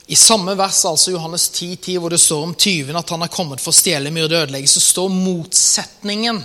I 0.08 0.15
samme 0.15 0.54
vers, 0.56 0.86
altså 0.86 1.12
Johannes 1.12 1.50
10, 1.50 1.76
10, 1.76 1.97
hvor 2.00 2.13
det 2.13 2.21
står 2.21 2.43
om 2.45 2.54
tyven 2.56 2.95
at 2.95 3.10
han 3.12 3.26
har 3.26 3.34
kommet 3.34 3.60
for 3.60 3.73
å 3.73 3.76
stjele, 3.76 4.13
myrde 4.13 4.38
ødelegge, 4.39 4.69
så 4.71 4.84
står 4.84 5.10
motsetningen. 5.12 6.39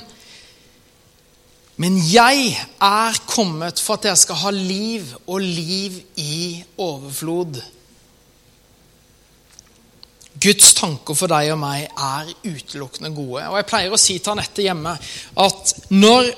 Men 1.82 2.00
jeg 2.10 2.56
er 2.82 3.20
kommet 3.30 3.78
for 3.80 3.96
at 3.96 4.08
dere 4.08 4.18
skal 4.18 4.40
ha 4.42 4.50
liv, 4.56 5.06
og 5.26 5.44
liv 5.44 6.00
i 6.18 6.64
overflod. 6.80 7.60
Guds 10.42 10.72
tanker 10.74 11.14
for 11.14 11.30
deg 11.30 11.52
og 11.54 11.60
meg 11.62 11.86
er 11.86 12.32
utelukkende 12.42 13.12
gode. 13.14 13.46
Og 13.46 13.60
Jeg 13.60 13.68
pleier 13.70 13.94
å 13.94 14.00
si 14.00 14.18
til 14.18 14.34
Anette 14.34 14.64
hjemme 14.64 14.96
at 15.44 15.74
når 15.92 16.32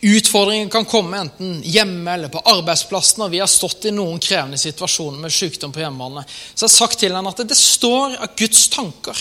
utfordringer 0.00 0.68
kan 0.68 0.84
komme 0.84 1.18
enten 1.18 1.62
hjemme 1.64 2.12
eller 2.12 2.30
på 2.30 2.42
arbeidsplassen, 2.44 3.24
og 3.24 3.32
vi 3.32 3.40
har 3.42 3.50
stått 3.50 3.88
i 3.90 3.94
noen 3.94 4.20
krevende 4.22 4.58
situasjoner 4.60 5.18
med 5.22 5.34
sykdom 5.34 5.74
på 5.74 5.82
hjemmebane, 5.82 6.22
så 6.54 6.64
jeg 6.64 6.68
har 6.68 6.76
sagt 6.76 7.00
til 7.02 7.16
henne 7.16 7.32
at 7.34 7.42
det 7.48 7.58
står 7.58 8.18
at 8.22 8.38
Guds 8.38 8.68
tanker 8.74 9.18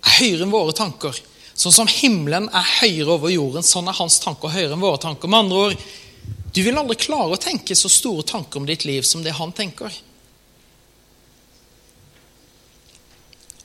er 0.00 0.18
høyere 0.20 0.44
enn 0.46 0.52
våre 0.52 0.76
tanker. 0.76 1.16
Sånn 1.60 1.74
som 1.74 1.88
himmelen 1.90 2.48
er 2.56 2.76
høyere 2.80 3.16
over 3.16 3.32
jorden, 3.32 3.64
sånn 3.64 3.88
er 3.88 3.98
hans 3.98 4.20
tanker 4.22 4.52
høyere 4.52 4.76
enn 4.76 4.84
våre 4.84 5.00
tanker. 5.00 5.28
Med 5.28 5.44
andre 5.44 5.64
ord, 5.66 5.88
du 6.52 6.62
vil 6.64 6.78
aldri 6.78 6.96
klare 7.00 7.36
å 7.36 7.40
tenke 7.40 7.76
så 7.76 7.88
store 7.92 8.24
tanker 8.26 8.60
om 8.60 8.68
ditt 8.68 8.86
liv 8.88 9.04
som 9.06 9.24
det 9.24 9.36
han 9.36 9.52
tenker. 9.56 9.92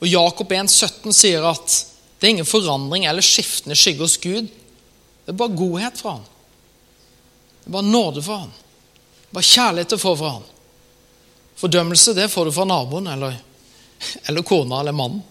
Og 0.04 0.08
Jakob 0.12 0.52
1,17 0.52 1.16
sier 1.16 1.48
at 1.48 1.80
det 2.20 2.28
er 2.28 2.36
ingen 2.36 2.48
forandring 2.48 3.08
eller 3.10 3.26
skiftende 3.26 3.78
skygge 3.80 4.04
hos 4.06 4.20
Gud. 4.22 4.52
Det 5.26 5.34
er 5.34 5.40
bare 5.40 5.58
godhet 5.58 6.00
fra 6.00 6.18
han. 6.18 6.26
Det 7.64 7.70
er 7.70 7.76
bare 7.78 7.90
nåde 7.90 8.24
fra 8.24 8.38
han. 8.44 8.54
Det 8.54 9.36
Bare 9.36 9.50
kjærlighet 9.50 9.98
å 9.98 10.02
få 10.02 10.16
fra 10.20 10.32
han. 10.38 10.48
Fordømmelse 11.60 12.14
det 12.14 12.30
får 12.32 12.46
du 12.46 12.56
fra 12.56 12.66
naboen 12.70 13.08
eller, 13.08 13.38
eller 14.24 14.46
kona 14.48 14.80
eller 14.80 14.96
mannen. 14.96 15.24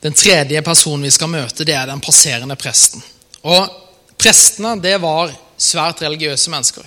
Den 0.00 0.14
tredje 0.14 0.62
personen 0.62 1.02
vi 1.02 1.10
skal 1.10 1.30
møte, 1.30 1.64
det 1.66 1.74
er 1.74 1.88
den 1.90 2.02
passerende 2.02 2.56
presten. 2.58 3.02
Og 3.42 3.86
Prestene 4.18 4.74
det 4.82 4.96
var 4.98 5.30
svært 5.56 6.02
religiøse 6.02 6.50
mennesker. 6.50 6.86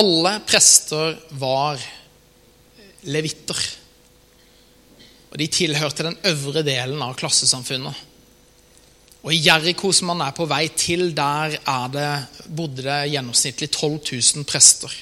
Alle 0.00 0.38
prester 0.48 1.18
var 1.36 1.80
levitter. 3.04 3.58
Og 5.30 5.38
De 5.38 5.46
tilhørte 5.46 6.06
den 6.06 6.18
øvre 6.26 6.64
delen 6.66 7.02
av 7.02 7.14
klassesamfunnet. 7.18 8.06
Og 9.20 9.34
I 9.34 9.42
Jeriko, 9.44 9.92
som 9.92 10.08
man 10.10 10.24
er 10.24 10.34
på 10.34 10.46
vei 10.48 10.64
til, 10.72 11.10
der 11.14 11.58
det, 11.92 12.08
bodde 12.48 12.86
det 12.86 12.98
gjennomsnittlig 13.12 13.68
12 13.68 13.98
000 14.08 14.48
prester. 14.48 14.94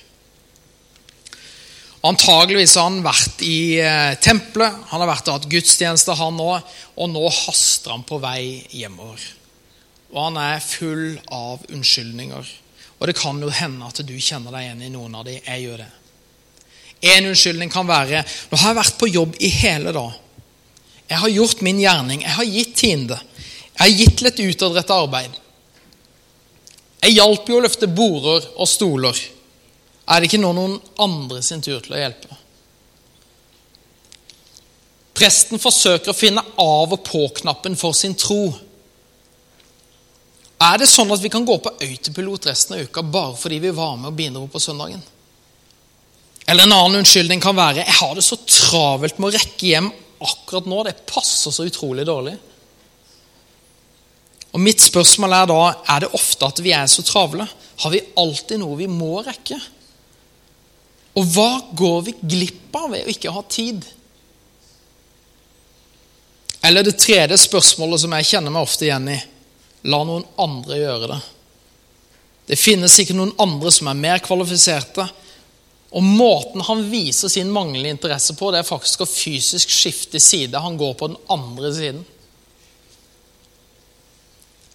Antageligvis 2.09 2.77
har 2.79 2.87
han 2.87 3.01
vært 3.03 3.43
i 3.43 3.79
eh, 3.83 4.15
tempelet, 4.23 4.85
han 4.91 5.03
har 5.03 5.11
vært 5.11 5.31
og 5.31 5.39
hatt 5.39 5.49
gudstjeneste, 5.51 6.15
han 6.19 6.39
òg, 6.43 6.77
og 6.95 7.11
nå 7.11 7.25
haster 7.45 7.95
han 7.95 8.05
på 8.07 8.21
vei 8.23 8.63
hjemover. 8.71 9.23
Og 10.15 10.21
han 10.29 10.39
er 10.41 10.63
full 10.63 11.19
av 11.35 11.67
unnskyldninger. 11.69 12.53
Og 12.99 13.11
det 13.11 13.17
kan 13.19 13.39
jo 13.43 13.51
hende 13.55 13.87
at 13.87 14.03
du 14.07 14.15
kjenner 14.15 14.55
deg 14.55 14.67
igjen 14.67 14.87
i 14.87 14.93
noen 14.95 15.19
av 15.19 15.27
dem. 15.27 15.43
Jeg 15.43 15.67
gjør 15.67 15.83
det. 15.83 15.91
En 17.01 17.27
unnskyldning 17.31 17.71
kan 17.71 17.87
være 17.87 18.25
Nå 18.51 18.59
har 18.59 18.73
jeg 18.73 18.79
vært 18.81 18.99
på 18.99 19.11
jobb 19.11 19.37
i 19.39 19.51
hele 19.55 19.93
dag. 19.95 20.17
Jeg 21.09 21.23
har 21.23 21.33
gjort 21.33 21.61
min 21.65 21.81
gjerning. 21.81 22.23
Jeg 22.23 22.37
har 22.37 22.49
gitt 22.53 22.75
tiende. 22.77 23.19
Jeg 23.79 23.81
har 23.81 23.95
gitt 24.03 24.25
litt 24.27 24.41
utadrettet 24.43 24.97
arbeid. 24.97 25.37
Jeg 26.99 27.15
hjalp 27.15 27.49
jo 27.49 27.59
å 27.59 27.65
løfte 27.65 27.89
border 27.89 28.49
og 28.59 28.69
stoler. 28.69 29.21
Er 30.09 30.21
det 30.21 30.29
ikke 30.29 30.41
nå 30.43 30.51
noen 30.57 30.77
andre 31.01 31.41
sin 31.45 31.63
tur 31.65 31.81
til 31.85 31.95
å 31.95 32.01
hjelpe? 32.01 32.37
Presten 35.19 35.59
forsøker 35.59 36.13
å 36.13 36.17
finne 36.17 36.43
av- 36.63 36.93
og 36.95 37.05
på-knappen 37.07 37.77
for 37.77 37.97
sin 37.97 38.15
tro. 38.15 38.53
Er 40.59 40.79
det 40.79 40.91
sånn 40.91 41.11
at 41.15 41.23
vi 41.23 41.31
kan 41.31 41.47
gå 41.47 41.57
på 41.63 41.75
autopilot 41.87 42.47
resten 42.51 42.77
av 42.77 42.83
uka 42.83 43.03
bare 43.03 43.37
fordi 43.39 43.61
vi 43.63 43.71
var 43.75 43.97
med 43.97 44.11
og 44.11 44.19
bidro 44.19 44.47
på 44.51 44.63
søndagen? 44.63 45.03
Eller 46.49 46.65
en 46.65 46.73
annen 46.73 47.03
unnskyldning 47.03 47.43
kan 47.45 47.57
være 47.57 47.83
jeg 47.83 47.97
har 48.01 48.15
det 48.17 48.25
så 48.25 48.39
travelt 48.49 49.19
med 49.21 49.29
å 49.29 49.37
rekke 49.37 49.67
hjem 49.69 49.91
akkurat 50.25 50.69
nå. 50.71 50.79
Det 50.87 50.95
passer 51.09 51.53
så 51.53 51.67
utrolig 51.69 52.07
dårlig. 52.09 52.39
Og 54.57 54.63
Mitt 54.65 54.81
spørsmål 54.81 55.35
er 55.37 55.51
da 55.51 55.59
er 55.95 56.05
det 56.05 56.15
ofte 56.17 56.49
at 56.49 56.63
vi 56.65 56.73
er 56.73 56.89
så 56.89 57.05
travle. 57.05 57.45
Har 57.85 57.93
vi 57.93 58.01
alltid 58.17 58.63
noe 58.63 58.79
vi 58.81 58.89
må 58.91 59.21
rekke? 59.27 59.59
Og 61.21 61.31
hva 61.35 61.51
går 61.77 62.01
vi 62.09 62.17
glipp 62.33 62.77
av 62.81 62.93
ved 62.95 63.05
å 63.05 63.13
ikke 63.13 63.35
ha 63.35 63.45
tid? 63.51 63.85
Eller 66.65 66.85
det 66.87 66.97
tredje 66.99 67.37
spørsmålet 67.45 68.03
som 68.03 68.15
jeg 68.17 68.31
kjenner 68.33 68.55
meg 68.55 68.65
ofte 68.65 68.89
igjen 68.89 69.13
i 69.13 69.19
La 69.89 70.01
noen 70.03 70.25
andre 70.43 70.81
gjøre 70.81 71.09
det. 71.13 71.19
Det 72.51 72.57
finnes 72.59 72.97
ikke 72.99 73.15
noen 73.15 73.37
andre 73.39 73.71
som 73.73 73.91
er 73.91 74.01
mer 74.01 74.23
kvalifiserte. 74.25 75.05
Og 75.97 76.05
måten 76.05 76.61
han 76.67 76.85
viser 76.91 77.31
sin 77.33 77.51
manglende 77.53 77.95
interesse 77.95 78.35
på, 78.37 78.51
det 78.53 78.61
er 78.61 78.69
faktisk 78.69 79.05
å 79.05 79.09
fysisk 79.09 79.73
skifte 79.73 80.21
side. 80.21 80.61
Han 80.61 80.77
går 80.81 80.97
på 81.01 81.09
den 81.09 81.21
andre 81.33 81.73
siden. 81.75 82.03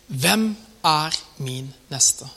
Hvem 0.08 0.48
er 0.86 1.20
min 1.38 1.70
neste? 1.94 2.30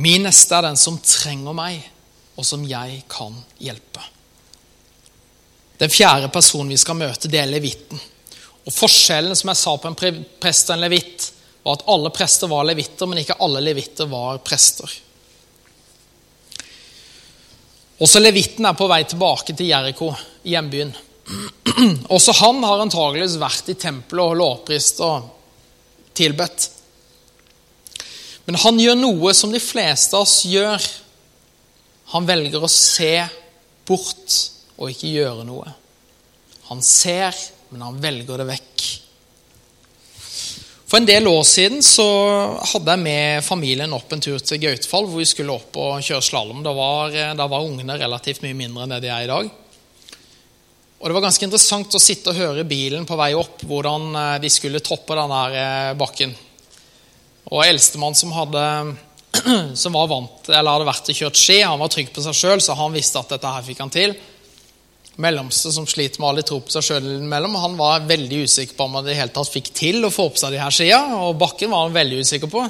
Min 0.00 0.24
neste 0.24 0.56
er 0.56 0.70
den 0.70 0.80
som 0.80 0.96
trenger 1.04 1.52
meg, 1.56 1.84
og 2.40 2.48
som 2.48 2.64
jeg 2.64 3.02
kan 3.12 3.36
hjelpe. 3.60 4.00
Den 5.82 5.92
fjerde 5.92 6.30
personen 6.32 6.72
vi 6.72 6.80
skal 6.80 6.96
møte, 6.96 7.28
det 7.28 7.42
er 7.42 7.50
levitten. 7.50 8.00
Og 8.62 8.72
Forskjellen 8.72 9.36
som 9.36 9.50
jeg 9.50 9.60
sa 9.60 9.76
på 9.76 9.90
en 9.90 10.20
prest 10.40 10.70
og 10.70 10.76
en 10.76 10.84
levitt, 10.86 11.28
var 11.62 11.78
at 11.78 11.88
alle 11.92 12.10
prester 12.14 12.50
var 12.50 12.64
levitter, 12.66 13.08
men 13.10 13.20
ikke 13.20 13.38
alle 13.44 13.60
levitter 13.62 14.08
var 14.10 14.40
prester. 14.46 14.90
Også 18.02 18.18
levitten 18.18 18.66
er 18.66 18.74
på 18.74 18.88
vei 18.90 19.04
tilbake 19.06 19.54
til 19.54 19.68
Jeriko, 19.70 20.10
hjembyen. 20.48 20.90
Også 22.14 22.34
han 22.40 22.58
har 22.66 22.82
antageligvis 22.82 23.38
vært 23.38 23.70
i 23.70 23.78
tempelet 23.78 24.32
og 24.32 24.38
lovprist 24.40 24.98
og 25.06 25.28
tilbedt. 26.18 26.66
Men 28.48 28.58
han 28.58 28.80
gjør 28.82 28.98
noe 28.98 29.34
som 29.38 29.54
de 29.54 29.62
fleste 29.62 30.18
av 30.18 30.26
oss 30.26 30.40
gjør. 30.50 30.82
Han 32.16 32.26
velger 32.26 32.64
å 32.64 32.70
se 32.70 33.14
bort 33.86 34.38
og 34.80 34.90
ikke 34.90 35.12
gjøre 35.12 35.46
noe. 35.46 35.70
Han 36.72 36.82
ser, 36.82 37.36
men 37.70 37.86
han 37.86 38.02
velger 38.02 38.42
det 38.42 38.48
vekk. 38.50 38.88
For 40.92 41.00
en 41.00 41.06
del 41.08 41.24
år 41.24 41.46
siden 41.48 41.78
så 41.80 42.04
hadde 42.68 42.92
jeg 42.92 43.00
med 43.00 43.44
familien 43.46 43.94
opp 43.96 44.10
en 44.12 44.20
tur 44.20 44.42
til 44.44 44.58
Gautfall, 44.60 45.06
hvor 45.08 45.22
vi 45.22 45.24
skulle 45.24 45.54
opp 45.54 45.78
og 45.80 46.02
kjøre 46.04 46.24
slalåm. 46.26 46.58
Da 46.60 46.74
var, 46.76 47.14
da 47.32 47.46
var 47.48 47.64
ungene 47.64 47.96
relativt 47.96 48.42
mye 48.44 48.58
mindre 48.58 48.84
enn 48.84 48.92
det 48.92 48.98
de 49.06 49.08
er 49.08 49.24
i 49.24 49.30
dag. 49.30 49.48
Og 51.00 51.08
Det 51.08 51.14
var 51.16 51.24
ganske 51.24 51.48
interessant 51.48 51.96
å 51.96 52.02
sitte 52.02 52.34
og 52.34 52.36
høre 52.36 52.66
bilen 52.68 53.08
på 53.08 53.16
vei 53.16 53.30
opp 53.32 53.64
hvordan 53.64 54.04
eh, 54.20 54.34
de 54.44 54.50
skulle 54.52 54.84
toppe 54.84 55.16
denne 55.16 55.40
eh, 55.62 55.94
bakken. 55.96 56.36
Og 57.48 57.64
Eldstemann 57.64 58.18
som, 58.20 58.36
hadde, 58.36 58.66
som 59.86 59.96
var 59.96 60.12
vant, 60.12 60.44
eller 60.52 60.76
hadde 60.76 60.90
vært 60.92 61.08
og 61.08 61.20
kjørt 61.22 61.40
ski, 61.40 61.62
han 61.64 61.80
var 61.80 61.96
trygg 61.96 62.12
på 62.12 62.26
seg 62.28 62.36
sjøl, 62.36 62.60
så 62.60 62.76
han 62.76 62.92
visste 62.92 63.24
at 63.24 63.32
dette 63.32 63.54
her 63.56 63.64
fikk 63.64 63.80
han 63.80 63.96
til 63.96 64.12
mellomste 65.20 65.72
som 65.72 65.86
sliter 65.86 66.20
med 66.20 66.28
alle 66.30 66.44
tro 66.46 66.60
på 66.64 66.72
seg 66.72 66.86
sjøl 66.86 67.04
innimellom. 67.04 67.54
Han 67.60 67.76
var 67.76 68.06
veldig 68.08 68.42
usikker 68.46 68.76
på 68.78 68.86
om 68.86 68.98
han 68.98 69.06
det 69.06 69.18
hele 69.18 69.34
tatt 69.34 69.50
fikk 69.52 69.72
til 69.76 70.04
å 70.06 70.12
få 70.12 70.30
opp 70.30 70.40
seg 70.40 70.54
de 70.54 70.60
her 70.62 70.74
skia, 70.74 71.00
og 71.20 71.36
bakken 71.40 71.72
var 71.72 71.86
han 71.86 71.96
veldig 71.96 72.22
usikker 72.24 72.52
på. 72.52 72.66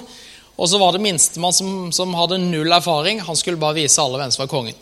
Og 0.57 0.69
så 0.69 0.79
var 0.79 0.93
det 0.93 1.03
minstemann 1.03 1.55
som, 1.55 1.93
som 1.95 2.15
hadde 2.15 2.41
null 2.43 2.73
erfaring. 2.75 3.23
Han 3.25 3.39
skulle 3.39 3.61
bare 3.61 3.79
vise 3.81 4.03
alle 4.03 4.21
hvem 4.21 4.35
som 4.35 4.45
var 4.45 4.53
kongen. 4.53 4.79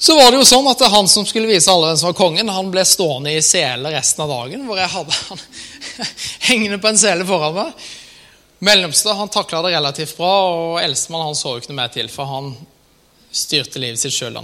Så 0.00 0.14
var 0.16 0.30
det 0.30 0.38
jo 0.38 0.46
sånn 0.48 0.68
at 0.70 0.80
han 0.88 1.08
som 1.12 1.26
skulle 1.28 1.50
vise 1.50 1.68
alle 1.68 1.90
hvem 1.90 1.98
som 2.00 2.08
var 2.08 2.16
kongen, 2.16 2.48
han 2.48 2.70
ble 2.72 2.86
stående 2.88 3.34
i 3.36 3.42
sele 3.44 3.90
resten 3.92 4.24
av 4.24 4.30
dagen, 4.32 4.62
hvor 4.64 4.80
jeg 4.80 4.92
hadde 4.94 5.18
han 5.26 5.42
hengende 6.48 6.78
på 6.80 6.88
en 6.88 7.00
sele 7.02 7.26
foran 7.28 7.58
meg. 7.58 7.90
Mellomste 8.64 9.12
han 9.16 9.28
takla 9.32 9.60
det 9.64 9.74
relativt 9.74 10.16
bra, 10.16 10.32
og 10.54 10.80
eldstemann 10.80 11.26
han 11.28 11.36
så 11.36 11.52
jo 11.52 11.60
ikke 11.60 11.72
noe 11.74 11.82
mer 11.82 11.92
til, 11.92 12.08
for 12.12 12.28
han 12.32 12.52
styrte 13.28 13.80
livet 13.82 14.00
sitt 14.00 14.16
sjøl. 14.16 14.40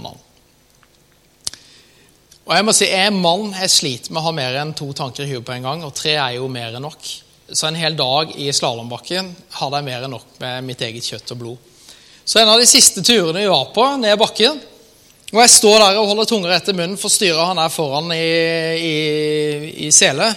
Og 2.47 2.53
Jeg 2.55 2.63
må 2.63 2.71
si, 2.71 2.85
jeg 2.87 3.09
er 3.09 3.11
mann, 3.11 3.49
jeg 3.59 3.71
sliter 3.73 4.13
med 4.13 4.21
å 4.21 4.29
ha 4.29 4.31
mer 4.35 4.57
enn 4.61 4.69
to 4.77 4.85
tanker 4.95 5.25
i 5.25 5.33
huet 5.33 5.43
på 5.43 5.51
en 5.51 5.65
gang. 5.67 5.81
Og 5.83 5.91
tre 5.95 6.13
er 6.15 6.37
jo 6.37 6.47
mer 6.47 6.77
enn 6.77 6.85
nok. 6.87 7.09
Så 7.51 7.67
en 7.67 7.79
hel 7.79 7.95
dag 7.99 8.31
i 8.39 8.47
slalåmbakken 8.55 9.33
hadde 9.57 9.81
jeg 9.81 9.87
mer 9.89 10.05
enn 10.07 10.13
nok 10.15 10.39
med 10.39 10.63
mitt 10.69 10.83
eget 10.87 11.03
kjøtt 11.03 11.33
og 11.35 11.41
blod. 11.41 11.65
Så 12.23 12.39
en 12.39 12.51
av 12.53 12.59
de 12.59 12.67
siste 12.67 13.03
turene 13.03 13.43
vi 13.43 13.51
var 13.51 13.67
på, 13.75 13.83
ned 13.99 14.15
bakken 14.19 14.59
Og 15.33 15.39
jeg 15.41 15.51
står 15.51 15.77
der 15.79 15.99
og 15.99 16.07
holder 16.07 16.27
tunga 16.27 16.55
i 16.55 16.75
munnen 16.75 16.99
for 16.99 17.11
styret 17.11 17.49
han 17.49 17.59
er 17.59 17.71
foran 17.71 18.11
i, 18.15 18.27
i, 18.79 18.95
i 19.87 19.91
sele. 19.91 20.29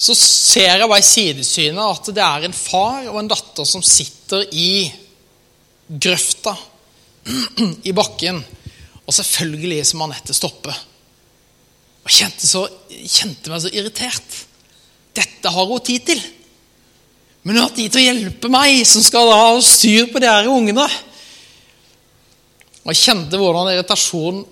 Så 0.00 0.16
ser 0.16 0.80
jeg 0.80 0.88
bare 0.88 1.04
i 1.04 1.10
sidesynet 1.12 1.84
at 1.84 2.08
det 2.16 2.24
er 2.24 2.48
en 2.48 2.56
far 2.56 3.04
og 3.10 3.20
en 3.20 3.28
datter 3.28 3.68
som 3.68 3.84
sitter 3.84 4.48
i 4.56 4.88
grøfta 5.88 6.56
i 7.88 7.92
bakken 7.92 8.40
og 9.08 9.16
selvfølgelig 9.16 9.80
som 9.88 10.04
Anette 10.04 10.36
stoppe. 10.36 10.74
Og 12.04 12.12
kjente, 12.12 12.44
så, 12.44 12.66
kjente 12.88 13.48
meg 13.48 13.62
så 13.64 13.72
irritert. 13.72 14.42
Dette 15.16 15.52
har 15.52 15.70
hun 15.70 15.80
tid 15.84 16.04
til. 16.10 16.20
Men 17.42 17.56
hun 17.56 17.64
har 17.64 17.72
tid 17.72 17.88
til 17.88 18.02
å 18.02 18.04
hjelpe 18.04 18.50
meg, 18.52 18.82
som 18.88 19.04
skal 19.04 19.32
ha 19.32 19.48
styr 19.64 20.10
på 20.12 20.20
de 20.20 20.28
her 20.28 20.50
ungene. 20.52 20.84
Og 22.84 22.92
Jeg 22.92 23.00
kjente 23.00 23.40
hvordan 23.40 23.72
irritasjonen 23.72 24.44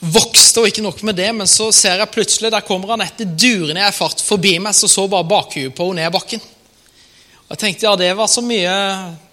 vokste, 0.00 0.62
og 0.62 0.70
ikke 0.70 0.84
nok 0.86 1.02
med 1.04 1.18
det, 1.18 1.28
men 1.36 1.50
så 1.50 1.68
ser 1.74 1.98
jeg 2.00 2.14
plutselig 2.14 2.52
der 2.54 2.64
kommer 2.64 2.94
Anette 2.94 3.26
durende 3.26 3.82
i 3.84 3.92
fart 3.92 4.22
forbi 4.24 4.54
meg, 4.62 4.72
så 4.74 4.88
så 4.88 5.04
bare 5.10 5.28
bakhuet 5.28 5.74
på 5.76 5.90
henne 5.90 6.06
ned 6.06 6.14
bakken. 6.14 6.40
Og 6.40 7.56
Jeg 7.56 7.62
tenkte 7.64 7.88
ja, 7.88 7.96
det 7.98 8.14
var 8.16 8.30
så 8.30 8.42
mye 8.46 8.70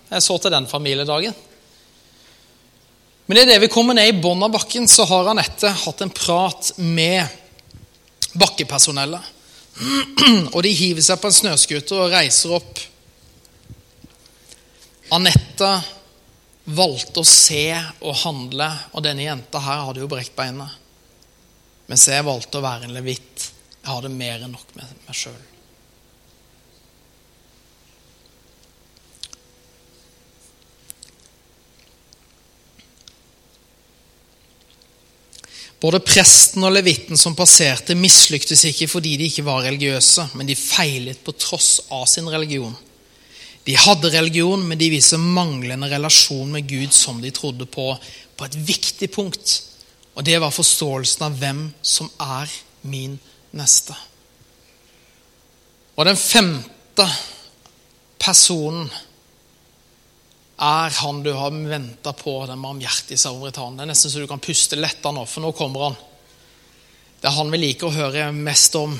jeg 0.07 0.23
så 0.25 0.37
til 0.41 0.51
den 0.51 0.67
familiedagen. 0.67 1.35
Men 3.27 3.41
idet 3.41 3.59
vi 3.61 3.67
kommer 3.67 3.93
ned 3.93 4.07
i 4.07 4.21
bunnen 4.21 4.43
av 4.43 4.53
bakken, 4.55 4.87
så 4.87 5.03
har 5.03 5.27
Anette 5.27 5.67
hatt 5.67 6.01
en 6.01 6.13
prat 6.15 6.71
med 6.79 7.27
bakkepersonellet. 8.39 9.33
Og 10.55 10.61
de 10.63 10.71
hiver 10.71 11.03
seg 11.03 11.19
på 11.19 11.27
en 11.27 11.35
snøscooter 11.35 11.99
og 11.99 12.15
reiser 12.15 12.55
opp. 12.55 12.79
Anette 15.13 15.73
valgte 16.67 17.23
å 17.23 17.27
se 17.27 17.69
og 17.99 18.15
handle, 18.23 18.67
og 18.91 19.03
denne 19.03 19.27
jenta 19.27 19.61
her 19.63 19.85
hadde 19.87 20.03
jo 20.03 20.09
brekt 20.11 20.35
beinet. 20.35 20.71
Mens 21.87 22.07
jeg 22.11 22.25
valgte 22.27 22.59
å 22.59 22.65
være 22.65 22.87
en 22.87 22.95
levitt. 22.95 23.51
Jeg 23.79 23.91
hadde 23.91 24.11
mer 24.11 24.41
enn 24.43 24.55
nok 24.55 24.73
med 24.75 24.97
meg 25.07 25.15
sjøl. 25.15 25.39
Både 35.81 36.01
presten 36.01 36.65
og 36.65 36.73
levitten 36.73 37.19
som 37.19 37.35
passerte, 37.37 37.93
mislyktes 37.97 38.63
ikke 38.65 38.87
fordi 38.89 39.13
de 39.19 39.27
ikke 39.29 39.45
var 39.45 39.61
religiøse, 39.67 40.31
men 40.33 40.49
de 40.49 40.57
feilet 40.57 41.19
på 41.23 41.35
tross 41.37 41.83
av 41.93 42.07
sin 42.09 42.29
religion. 42.33 42.73
De 43.67 43.75
hadde 43.77 44.09
religion, 44.13 44.63
men 44.63 44.79
de 44.79 44.89
viser 44.89 45.21
manglende 45.21 45.89
relasjon 45.91 46.49
med 46.55 46.65
Gud 46.69 46.95
som 46.95 47.19
de 47.21 47.33
trodde 47.35 47.67
på, 47.69 47.91
på 48.37 48.47
et 48.47 48.57
viktig 48.69 49.11
punkt. 49.13 49.57
Og 50.15 50.25
det 50.25 50.39
var 50.41 50.55
forståelsen 50.55 51.27
av 51.27 51.35
hvem 51.37 51.65
som 51.85 52.09
er 52.23 52.49
min 52.87 53.19
neste. 53.53 53.93
Og 55.97 56.07
den 56.07 56.17
femte 56.17 57.05
personen 58.21 58.87
er 60.57 60.89
han 60.89 61.23
du 61.23 61.31
har 61.33 61.51
venta 61.51 62.13
på, 62.13 62.45
den 62.45 62.61
barmhjertige 62.61 63.17
samaritanen. 63.21 63.77
Det 63.77 63.85
er 63.85 63.91
nesten 63.91 64.11
så 64.11 64.23
du 64.23 64.29
kan 64.29 64.41
puste 64.41 64.79
letta 64.79 65.11
nå, 65.13 65.25
for 65.29 65.45
nå 65.45 65.51
kommer 65.57 65.89
han. 65.89 65.97
Det 67.21 67.29
er 67.29 67.37
han 67.37 67.51
vi 67.53 67.59
liker 67.61 67.89
å 67.89 67.93
høre 67.93 68.31
mest 68.33 68.75
om. 68.77 68.95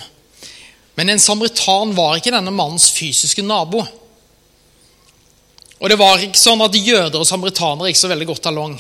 Men 0.98 1.10
en 1.14 1.22
samaritan 1.22 1.96
var 1.98 2.18
ikke 2.18 2.34
denne 2.34 2.54
mannens 2.54 2.92
fysiske 2.94 3.46
nabo. 3.46 3.84
Og 5.78 5.90
det 5.90 5.98
var 5.98 6.22
ikke 6.22 6.40
sånn 6.42 6.62
at 6.66 6.78
jøder 6.78 7.20
og 7.22 7.30
samaritanere 7.30 7.92
gikk 7.92 8.02
så 8.02 8.10
veldig 8.10 8.30
godt 8.32 8.50
along. 8.50 8.78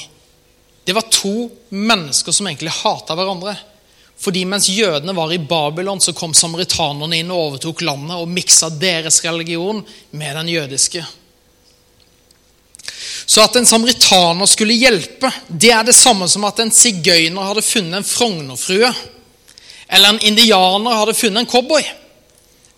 Det 0.85 0.95
var 0.97 1.09
to 1.13 1.49
mennesker 1.69 2.33
som 2.33 2.47
egentlig 2.49 2.73
hata 2.79 3.17
hverandre. 3.17 3.57
Fordi 4.17 4.45
mens 4.49 4.69
jødene 4.69 5.13
var 5.13 5.33
i 5.33 5.37
Babylon, 5.37 6.01
så 6.01 6.13
kom 6.17 6.33
samaritanerne 6.33 7.19
inn 7.21 7.29
og 7.33 7.51
overtok 7.51 7.83
landet 7.85 8.17
og 8.17 8.29
miksa 8.33 8.69
deres 8.73 9.21
religion 9.25 9.83
med 10.09 10.37
den 10.39 10.49
jødiske. 10.55 11.03
Så 13.27 13.43
at 13.43 13.55
en 13.59 13.65
samaritaner 13.67 14.47
skulle 14.47 14.77
hjelpe, 14.79 15.29
det 15.47 15.73
er 15.75 15.83
det 15.83 15.95
samme 15.95 16.29
som 16.31 16.45
at 16.47 16.61
en 16.63 16.71
sigøyner 16.71 17.49
hadde 17.49 17.65
funnet 17.65 17.99
en 17.99 18.07
frognerfrue. 18.07 18.91
Eller 19.87 20.13
en 20.13 20.21
indianer 20.29 20.95
hadde 20.95 21.15
funnet 21.17 21.43
en 21.43 21.49
cowboy. 21.51 21.83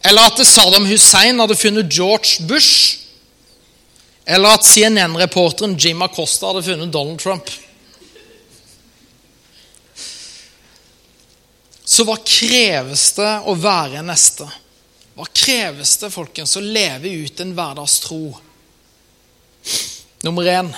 Eller 0.09 0.25
at 0.25 0.41
Saddam 0.47 0.87
Hussein 0.89 1.39
hadde 1.39 1.57
funnet 1.57 1.93
George 1.93 2.47
Bush. 2.49 2.97
Eller 4.25 4.57
at 4.57 4.65
CNN-reporteren 4.65 5.77
Jim 5.77 6.01
Acosta 6.01 6.49
hadde 6.49 6.65
funnet 6.65 6.93
Donald 6.93 7.21
Trump. 7.21 7.49
Så 11.85 12.05
hva 12.05 12.17
kreves 12.25 13.07
det 13.17 13.31
å 13.49 13.53
være 13.57 14.01
neste? 14.05 14.49
Hva 15.17 15.25
kreves 15.33 15.95
det, 16.01 16.09
folkens, 16.13 16.57
å 16.57 16.65
leve 16.65 17.09
ut 17.25 17.41
en 17.41 17.55
hverdagstro? 17.57 18.21
Nummer 20.23 20.45
én 20.45 20.75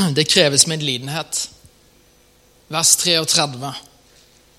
det 0.14 0.24
kreves 0.24 0.66
medlidenhet. 0.66 1.50
Vers 2.68 2.96
33 2.96 3.72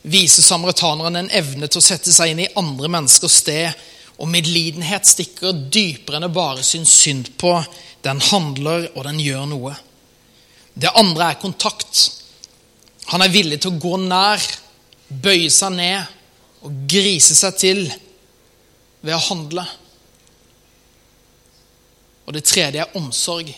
viser 0.07 0.43
samaritaneren 0.43 1.19
en 1.19 1.31
evne 1.35 1.67
til 1.67 1.81
å 1.81 1.83
sette 1.83 2.13
seg 2.15 2.31
inn 2.31 2.45
i 2.45 2.51
andre 2.59 2.87
menneskers 2.91 3.41
sted. 3.41 3.87
Og 4.17 4.29
medlidenhet 4.31 5.05
stikker 5.05 5.57
dypere 5.67 6.21
enn 6.21 6.29
å 6.29 6.33
bare 6.33 6.63
synes 6.65 6.93
synd 7.03 7.33
på. 7.37 7.51
Den 8.05 8.21
handler, 8.29 8.87
og 8.95 9.03
den 9.09 9.19
gjør 9.19 9.43
noe. 9.51 9.73
Det 10.73 10.93
andre 10.95 11.33
er 11.33 11.41
kontakt. 11.41 12.05
Han 13.11 13.25
er 13.25 13.33
villig 13.33 13.59
til 13.61 13.75
å 13.75 13.81
gå 13.81 13.99
nær, 14.05 14.39
bøye 15.09 15.51
seg 15.51 15.75
ned, 15.75 16.15
å 16.63 16.71
grise 16.89 17.35
seg 17.35 17.59
til 17.59 17.83
ved 19.03 19.15
å 19.15 19.23
handle. 19.27 19.67
Og 22.27 22.35
det 22.35 22.43
tredje 22.43 22.83
er 22.83 22.95
omsorg. 22.99 23.49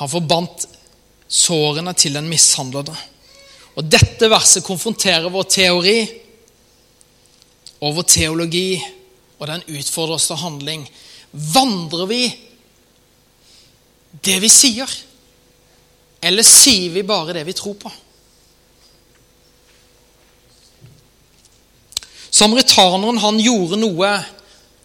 Han 0.00 0.08
forbandt 0.08 0.64
sårene 1.28 1.92
til 1.94 2.16
den 2.16 2.28
mishandlede. 2.30 2.94
Og 3.76 3.86
Dette 3.86 4.30
verset 4.32 4.64
konfronterer 4.66 5.30
vår 5.30 5.46
teori 5.52 5.98
og 7.80 7.94
vår 7.96 8.06
teologi, 8.08 8.80
og 9.38 9.46
den 9.48 9.62
utfordrer 9.76 10.16
oss 10.16 10.28
til 10.28 10.40
handling. 10.40 10.82
Vandrer 11.32 12.08
vi 12.10 12.24
det 14.24 14.40
vi 14.42 14.50
sier, 14.52 14.90
eller 16.20 16.44
sier 16.44 16.90
vi 16.92 17.06
bare 17.06 17.36
det 17.36 17.46
vi 17.48 17.54
tror 17.56 17.76
på? 17.80 17.92
Samaritaneren 22.40 23.20
han 23.20 23.40
gjorde 23.42 23.78
noe, 23.80 24.10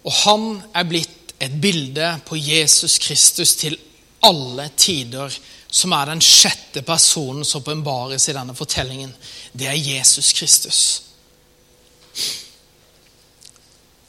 og 0.06 0.16
han 0.22 0.48
er 0.76 0.88
blitt 0.88 1.15
et 1.38 1.52
bilde 1.60 2.20
på 2.26 2.36
Jesus 2.36 2.98
Kristus 2.98 3.54
til 3.60 3.76
alle 4.24 4.70
tider 4.76 5.32
som 5.76 5.92
er 5.92 6.08
den 6.08 6.22
sjette 6.24 6.82
personen 6.86 7.44
som 7.44 7.60
åpenbares 7.60 8.28
i 8.28 8.34
denne 8.36 8.54
fortellingen. 8.56 9.12
Det 9.52 9.68
er 9.68 9.76
Jesus 9.76 10.32
Kristus. 10.32 10.80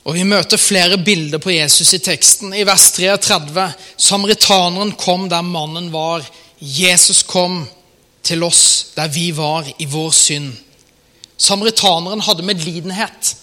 Og 0.08 0.14
Vi 0.16 0.24
møter 0.24 0.58
flere 0.58 0.98
bilder 0.98 1.42
på 1.44 1.52
Jesus 1.52 1.94
i 1.94 2.00
teksten. 2.00 2.54
I 2.56 2.64
vers 2.64 2.92
33 2.96 3.66
Samaritaneren 3.98 4.94
kom 4.96 5.28
der 5.30 5.44
mannen 5.44 5.92
var. 5.92 6.24
Jesus 6.60 7.26
kom 7.28 7.66
til 8.24 8.44
oss 8.44 8.94
der 8.96 9.12
vi 9.12 9.32
var 9.36 9.68
i 9.78 9.86
vår 9.86 10.14
synd. 10.16 10.54
Samaritaneren 11.38 12.24
hadde 12.24 12.48
medlidenhet. 12.48 13.36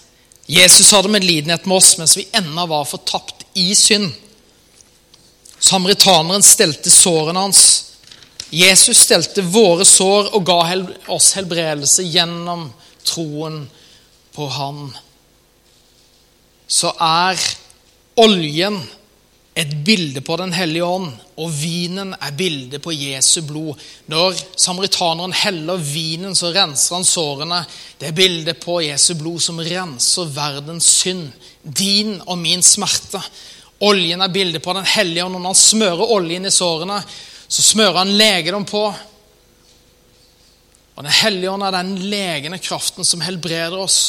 Jesus 0.49 0.89
hadde 0.91 1.13
medlidenhet 1.13 1.65
med 1.65 1.77
oss 1.77 1.95
mens 1.99 2.17
vi 2.17 2.25
ennå 2.33 2.65
var 2.69 2.89
fortapt 2.89 3.34
i 3.55 3.71
synd. 3.75 4.11
Samaritaneren 5.59 6.43
stelte 6.43 6.91
sårene 6.91 7.45
hans. 7.47 7.61
Jesus 8.53 8.99
stelte 9.07 9.41
våre 9.41 9.85
sår 9.87 10.29
og 10.35 10.45
ga 10.45 10.59
oss 11.11 11.31
helbredelse 11.37 12.05
gjennom 12.05 12.67
troen 13.05 13.63
på 14.35 14.47
Han. 14.51 14.89
Så 16.67 16.91
er 17.01 17.39
oljen 18.19 18.77
et 19.55 19.71
bilde 19.87 20.19
på 20.21 20.35
Den 20.35 20.51
hellige 20.51 20.83
ånd, 20.83 21.13
og 21.39 21.51
vinen 21.55 22.11
er 22.19 22.35
bilde 22.35 22.79
på 22.83 22.91
Jesu 22.91 23.39
blod. 23.47 23.79
Når 24.11 24.35
samaritaneren 24.59 25.31
heller 25.31 25.79
vinen, 25.79 26.35
så 26.35 26.51
renser 26.51 26.97
han 26.97 27.07
sårene. 27.07 27.61
Det 27.95 28.09
er 28.09 28.17
bildet 28.17 28.59
på 28.59 28.81
Jesu 28.83 29.13
blod 29.15 29.39
som 29.45 29.61
renser 29.63 30.33
verdens 30.35 30.89
synd, 30.99 31.29
din 31.63 32.17
og 32.25 32.35
min 32.41 32.63
smerte. 32.63 33.21
Oljen 33.87 34.23
er 34.23 34.33
bildet 34.35 34.63
på 34.63 34.75
Den 34.75 34.89
hellige 34.91 35.23
ånd. 35.23 35.37
Når 35.39 35.53
han 35.53 35.61
smører 35.61 36.11
oljen 36.17 36.45
i 36.45 36.51
sårene, 36.51 36.99
så 37.47 37.63
smører 37.63 38.01
han 38.01 38.11
legedom 38.19 38.67
på. 38.67 38.83
Og 40.95 41.03
Den 41.03 41.15
hellige 41.21 41.55
ånd 41.55 41.63
er 41.63 41.77
den 41.79 41.95
legende 42.11 42.59
kraften 42.59 43.07
som 43.07 43.23
helbreder 43.23 43.79
oss. 43.79 44.01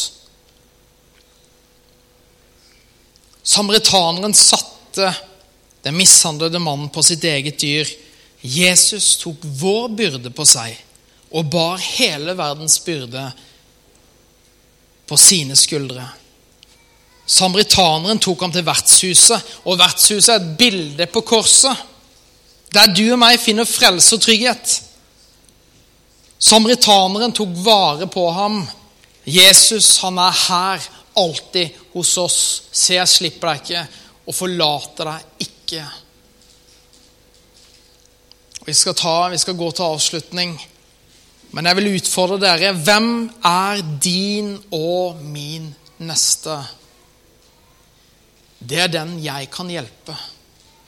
Samaritaneren 3.47 4.34
satte 4.34 5.14
den 5.87 5.95
mishandlede 5.97 6.59
mannen 6.59 6.89
på 6.91 7.03
sitt 7.07 7.24
eget 7.24 7.61
dyr. 7.62 7.87
Jesus 8.43 9.12
tok 9.20 9.45
vår 9.61 9.93
byrde 9.95 10.32
på 10.34 10.43
seg 10.49 10.74
og 11.30 11.47
bar 11.51 11.78
hele 11.78 12.34
verdens 12.39 12.80
byrde 12.82 13.22
på 15.07 15.18
sine 15.20 15.55
skuldre. 15.59 16.09
Samaritaneren 17.26 18.18
tok 18.22 18.43
ham 18.43 18.55
til 18.55 18.66
vertshuset, 18.66 19.55
og 19.66 19.78
vertshuset 19.78 20.32
er 20.34 20.41
et 20.41 20.53
bilde 20.59 21.07
på 21.11 21.22
korset. 21.26 21.74
Der 22.74 22.91
du 22.91 23.05
og 23.12 23.20
meg 23.22 23.39
finner 23.43 23.66
frelse 23.66 24.14
og 24.18 24.22
trygghet. 24.22 24.76
Samaritaneren 26.39 27.34
tok 27.34 27.55
vare 27.66 28.11
på 28.11 28.26
ham. 28.34 28.64
Jesus, 29.26 29.97
han 30.03 30.18
er 30.22 30.34
her, 30.47 30.89
alltid 31.18 31.78
hos 31.95 32.14
oss. 32.22 32.41
Se, 32.70 32.95
jeg 32.99 33.11
slipper 33.11 33.55
deg 33.55 33.62
ikke 33.62 33.87
og 34.26 34.34
forlater 34.34 35.12
deg 35.12 35.47
ikke. 35.67 35.87
Vi 38.67 38.75
skal, 38.75 38.95
ta, 38.99 39.29
vi 39.31 39.39
skal 39.39 39.57
gå 39.59 39.71
til 39.75 39.87
avslutning, 39.87 40.55
men 41.55 41.67
jeg 41.67 41.79
vil 41.79 41.93
utfordre 41.97 42.39
dere. 42.43 42.73
Hvem 42.75 43.11
er 43.47 43.83
din 44.03 44.57
og 44.75 45.21
min 45.23 45.69
neste? 46.03 46.57
Det 48.59 48.81
er 48.83 48.91
den 48.91 49.17
jeg 49.23 49.51
kan 49.55 49.71
hjelpe, 49.71 50.14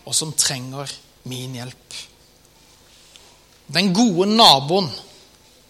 og 0.07 0.14
som 0.14 0.33
trenger 0.35 0.91
min 1.31 1.59
hjelp. 1.59 1.99
Den 3.68 3.93
gode 3.95 4.26
naboen, 4.31 4.89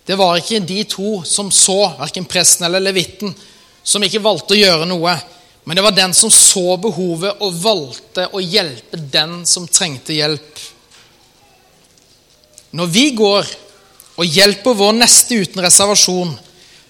det 0.07 0.17
var 0.17 0.39
ikke 0.39 0.63
de 0.65 0.83
to 0.89 1.23
som 1.29 1.51
så, 1.53 1.95
verken 1.99 2.29
presten 2.29 2.69
eller 2.69 2.85
levitten, 2.85 3.35
som 3.83 4.05
ikke 4.05 4.25
valgte 4.25 4.57
å 4.57 4.63
gjøre 4.63 4.89
noe. 4.89 5.17
Men 5.69 5.77
det 5.77 5.83
var 5.83 5.93
den 5.93 6.15
som 6.15 6.31
så 6.33 6.79
behovet 6.81 7.43
og 7.45 7.57
valgte 7.61 8.25
å 8.33 8.41
hjelpe 8.41 8.97
den 9.13 9.43
som 9.45 9.67
trengte 9.69 10.15
hjelp. 10.17 10.63
Når 12.73 12.89
vi 12.95 13.03
går 13.19 13.51
og 14.17 14.25
hjelper 14.39 14.79
vår 14.81 14.97
neste 14.97 15.43
uten 15.43 15.61
reservasjon, 15.61 16.33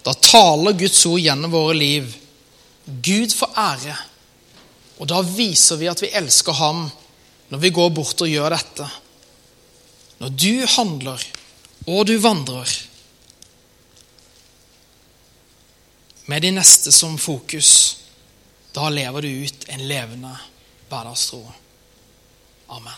da 0.07 0.15
taler 0.15 0.79
Guds 0.79 1.03
ord 1.11 1.19
gjennom 1.19 1.57
våre 1.59 1.75
liv. 1.75 2.07
Gud 2.87 3.35
får 3.35 3.59
ære. 3.67 3.99
Og 5.03 5.11
da 5.11 5.25
viser 5.27 5.83
vi 5.83 5.91
at 5.91 6.07
vi 6.07 6.15
elsker 6.23 6.63
ham 6.63 6.87
når 7.51 7.67
vi 7.67 7.75
går 7.75 7.91
bort 7.99 8.23
og 8.23 8.31
gjør 8.31 8.55
dette. 8.61 8.87
Når 10.23 10.39
du 10.39 10.55
handler 10.79 11.31
og 11.91 12.05
du 12.07 12.15
vandrer 12.23 12.79
med 16.31 16.47
de 16.47 16.55
neste 16.63 16.95
som 16.95 17.19
fokus, 17.19 18.05
da 18.75 18.89
lever 18.89 19.21
du 19.21 19.29
ut 19.29 19.69
en 19.69 19.89
levende 19.89 20.37
hverdagstro. 20.89 21.53
Amen. 22.69 22.93